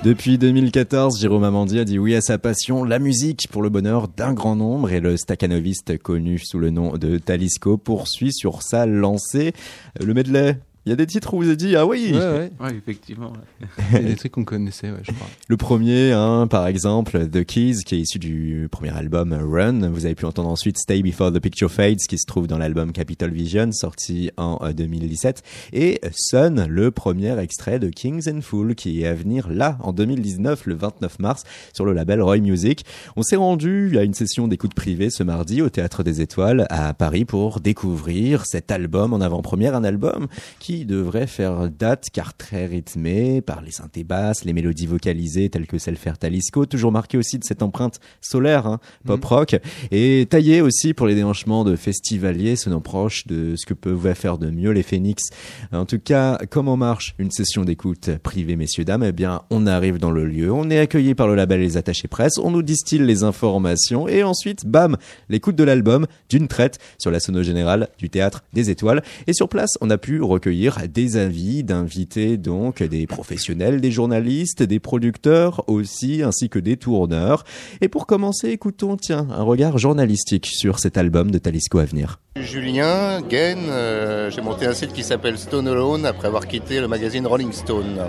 [0.05, 4.07] Depuis 2014, Jérôme Amandi a dit oui à sa passion, la musique pour le bonheur
[4.07, 8.85] d'un grand nombre et le staccanoviste connu sous le nom de Talisco poursuit sur sa
[8.85, 9.53] lancée.
[9.99, 10.59] Le medley?
[10.85, 12.11] Il y a des titres où vous avez dit ah oui.
[12.13, 12.75] Ouais, ouais.
[12.77, 13.33] effectivement.
[13.91, 15.27] Il y a des trucs qu'on connaissait, ouais, je crois.
[15.47, 19.89] Le premier, hein, par exemple, The Keys, qui est issu du premier album Run.
[19.89, 22.91] Vous avez pu entendre ensuite Stay Before the Picture Fades, qui se trouve dans l'album
[22.91, 28.75] Capital Vision, sorti en 2017, euh, et Sun, le premier extrait de Kings and Fool,
[28.75, 32.85] qui est à venir là en 2019, le 29 mars, sur le label Roy Music.
[33.15, 36.93] On s'est rendu à une session d'écoute privée ce mardi au Théâtre des Étoiles à
[36.93, 40.27] Paris pour découvrir cet album en avant-première, un album
[40.59, 45.67] qui devrait faire date car très rythmé par les synthés basses, les mélodies vocalisées telles
[45.67, 49.27] que celle faire Talisco, toujours marqué aussi de cette empreinte solaire, hein, pop mhm.
[49.27, 49.55] rock,
[49.91, 54.37] et taillé aussi pour les déhanchements de festivaliers, se proche de ce que peuvent faire
[54.37, 55.23] de mieux les Phoenix.
[55.71, 59.03] En tout cas, comment marche une session d'écoute privée, messieurs, dames?
[59.03, 62.07] Eh bien, on arrive dans le lieu, on est accueilli par le label Les Attachés
[62.07, 64.97] Presse, on nous distille les informations, et ensuite, bam,
[65.29, 69.03] l'écoute de l'album d'une traite sur la sono générale du Théâtre des Étoiles.
[69.27, 74.63] Et sur place, on a pu recueillir des avis d'inviter donc des professionnels, des journalistes,
[74.63, 77.43] des producteurs aussi, ainsi que des tourneurs.
[77.81, 82.19] Et pour commencer, écoutons, tiens, un regard journalistique sur cet album de Talisco à venir.
[82.37, 86.87] Julien Gain, euh, j'ai monté un site qui s'appelle Stone Alone après avoir quitté le
[86.87, 87.99] magazine Rolling Stone.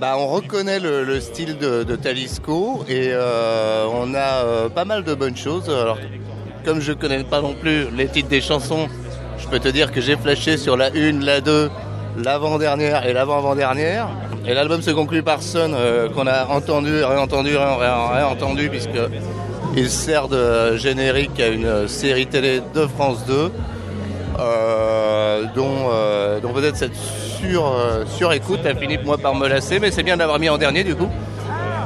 [0.00, 5.14] Bah, on reconnaît le, style de, Talisco et euh, on a euh, pas mal de
[5.14, 5.70] bonnes choses.
[5.70, 5.98] Alors,
[6.64, 8.88] comme je connais pas non plus les titres des chansons,
[9.38, 11.70] je peux te dire que j'ai flashé sur la 1, la 2,
[12.16, 14.08] l'avant-dernière et l'avant-avant-dernière.
[14.46, 18.88] Et l'album se conclut par Sun, euh, qu'on a entendu, réentendu, réentendu, puisque
[19.76, 23.52] il sert de générique à une série télé de France 2,
[24.38, 27.74] euh, dont, euh, dont peut-être cette sur,
[28.06, 30.84] sur écoute a fini moi par me lasser, mais c'est bien d'avoir mis en dernier
[30.84, 31.08] du coup.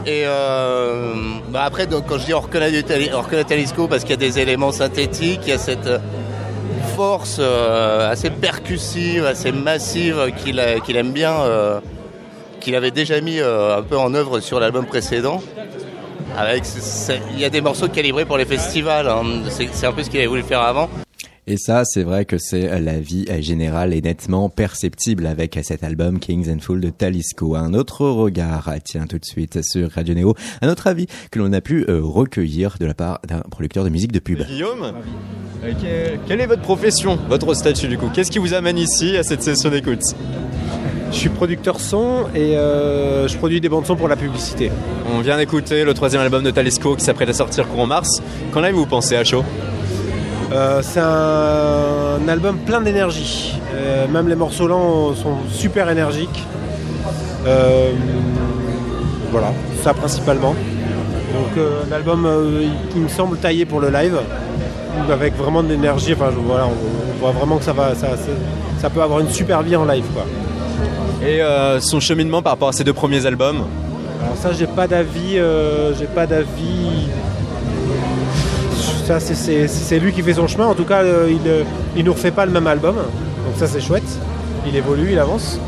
[0.06, 0.24] Et
[1.48, 2.84] bah après, quand je dis on reconnaît, du
[3.88, 5.88] parce qu'il y a des éléments synthétiques, il y a cette
[6.96, 10.58] force euh, assez percussive, assez massive qu'il
[10.96, 11.78] aime bien, euh,
[12.60, 15.42] qu'il avait déjà mis euh, un peu en œuvre sur l'album précédent.
[17.34, 19.24] Il y a des morceaux calibrés pour les festivals, hein.
[19.50, 20.88] c'est un peu ce qu'il avait voulu faire avant.
[21.48, 26.18] Et ça, c'est vrai que c'est la vie générale et nettement perceptible avec cet album
[26.18, 27.54] Kings and Fool de Talisco.
[27.54, 31.52] Un autre regard, tiens tout de suite sur Radio Neo, un autre avis que l'on
[31.52, 34.44] a pu recueillir de la part d'un producteur de musique de pub.
[34.44, 34.92] Guillaume
[35.64, 38.08] euh, quelle est votre profession, votre statut du coup?
[38.12, 40.02] Qu'est-ce qui vous amène ici à cette session d'écoute?
[41.10, 44.70] Je suis producteur son et euh, je produis des bandes son pour la publicité.
[45.14, 48.20] On vient d'écouter le troisième album de Talisco qui s'apprête à sortir courant mars.
[48.52, 49.44] Qu'en avez-vous pensé à chaud?
[50.56, 53.60] Euh, C'est un, album plein d'énergie.
[54.10, 56.44] même les morceaux lents sont super énergiques.
[59.30, 59.52] voilà,
[59.82, 60.54] ça principalement.
[61.34, 62.26] Donc un album
[62.90, 64.18] qui me semble taillé pour le live
[65.10, 66.14] avec vraiment de l'énergie.
[66.14, 68.08] Enfin, voilà, on, voit vraiment que ça va, ça,
[68.78, 70.24] ça, peut avoir une super vie en live, quoi.
[71.26, 73.64] Et euh, son cheminement par rapport à ses deux premiers albums?
[74.22, 77.08] Alors ça, j'ai pas d'avis, euh, j'ai pas d'avis.
[79.06, 80.66] C'est lui qui fait son chemin.
[80.66, 81.64] En tout cas, euh, il,
[81.96, 84.18] il nous refait pas le même album, donc ça, c'est chouette.
[84.66, 85.60] Il évolue, il avance.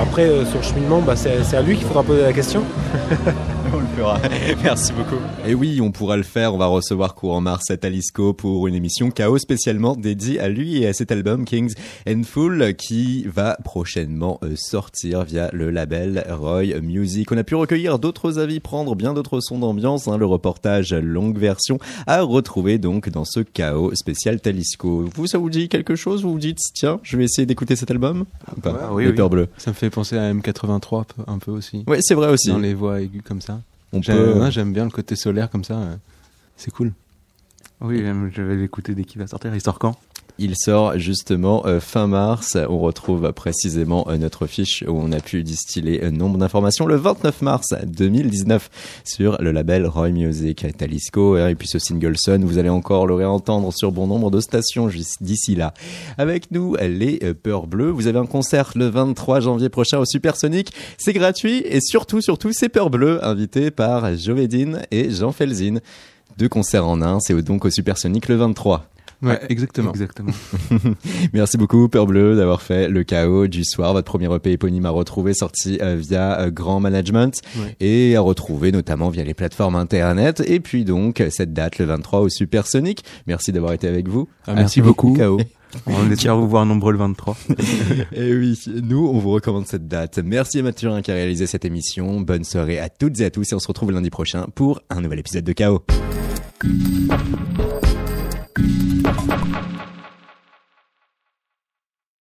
[0.00, 2.62] Après, son cheminement, bah, c'est à lui qu'il faudra poser la question.
[3.72, 4.18] on le fera.
[4.62, 5.20] Merci beaucoup.
[5.46, 6.54] Et oui, on pourra le faire.
[6.54, 10.82] On va recevoir courant mars à Talisco pour une émission KO spécialement dédiée à lui
[10.82, 11.74] et à cet album Kings
[12.08, 17.30] and Fool qui va prochainement euh, sortir via le label Roy Music.
[17.32, 20.08] On a pu recueillir d'autres avis, prendre bien d'autres sons d'ambiance.
[20.08, 25.08] Hein, le reportage longue version à retrouver donc dans ce KO spécial Talisco.
[25.14, 26.22] Vous, ça vous dit quelque chose?
[26.22, 28.24] Vous vous dites, tiens, je vais essayer d'écouter cet album?
[28.92, 29.28] Oui, oui.
[29.28, 29.48] Bleu.
[29.56, 31.84] Ça me fait penser à M83 un peu aussi.
[31.86, 32.48] Oui, c'est vrai aussi.
[32.48, 33.53] Dans les voix aiguës comme ça.
[33.94, 34.50] On peut.
[34.50, 35.80] J'aime bien le côté solaire comme ça.
[36.56, 36.92] C'est cool.
[37.80, 39.54] Oui, je vais l'écouter dès qu'il va sortir.
[39.54, 39.96] Il sort quand?
[40.38, 42.56] Il sort justement euh, fin mars.
[42.68, 46.96] On retrouve précisément euh, notre fiche où on a pu distiller un nombre d'informations le
[46.96, 48.70] 29 mars 2019
[49.04, 52.44] sur le label Roy Music Talisco et puis ce single Sun.
[52.44, 54.88] Vous allez encore le réentendre sur bon nombre de stations
[55.20, 55.72] d'ici là.
[56.18, 57.90] Avec nous, les euh, Peurs Bleues.
[57.90, 60.72] Vous avez un concert le 23 janvier prochain au Supersonic.
[60.98, 65.78] C'est gratuit et surtout, surtout, c'est Peurs Bleues invités par Jovedine et Jean Felzin.
[66.38, 68.88] Deux concerts en un, c'est donc au Supersonic le 23.
[69.22, 69.90] Ouais, exactement.
[69.90, 70.32] Exactement.
[71.32, 74.90] Merci beaucoup, Peur Bleu, d'avoir fait le chaos du soir, votre premier EP éponyme à
[74.90, 77.40] retrouver, sorti euh, via euh, Grand Management
[77.80, 80.42] et à retrouver notamment via les plateformes internet.
[80.46, 83.04] Et puis donc, cette date, le 23 au Supersonic.
[83.26, 84.28] Merci d'avoir été avec vous.
[84.46, 85.40] Ah, merci, beaucoup, Chaos.
[85.86, 87.36] On espère vous voir nombreux le 23.
[88.12, 90.18] et oui, nous, on vous recommande cette date.
[90.18, 92.20] Merci à Mathurin qui a réalisé cette émission.
[92.20, 95.00] Bonne soirée à toutes et à tous et on se retrouve lundi prochain pour un
[95.00, 95.84] nouvel épisode de Chaos.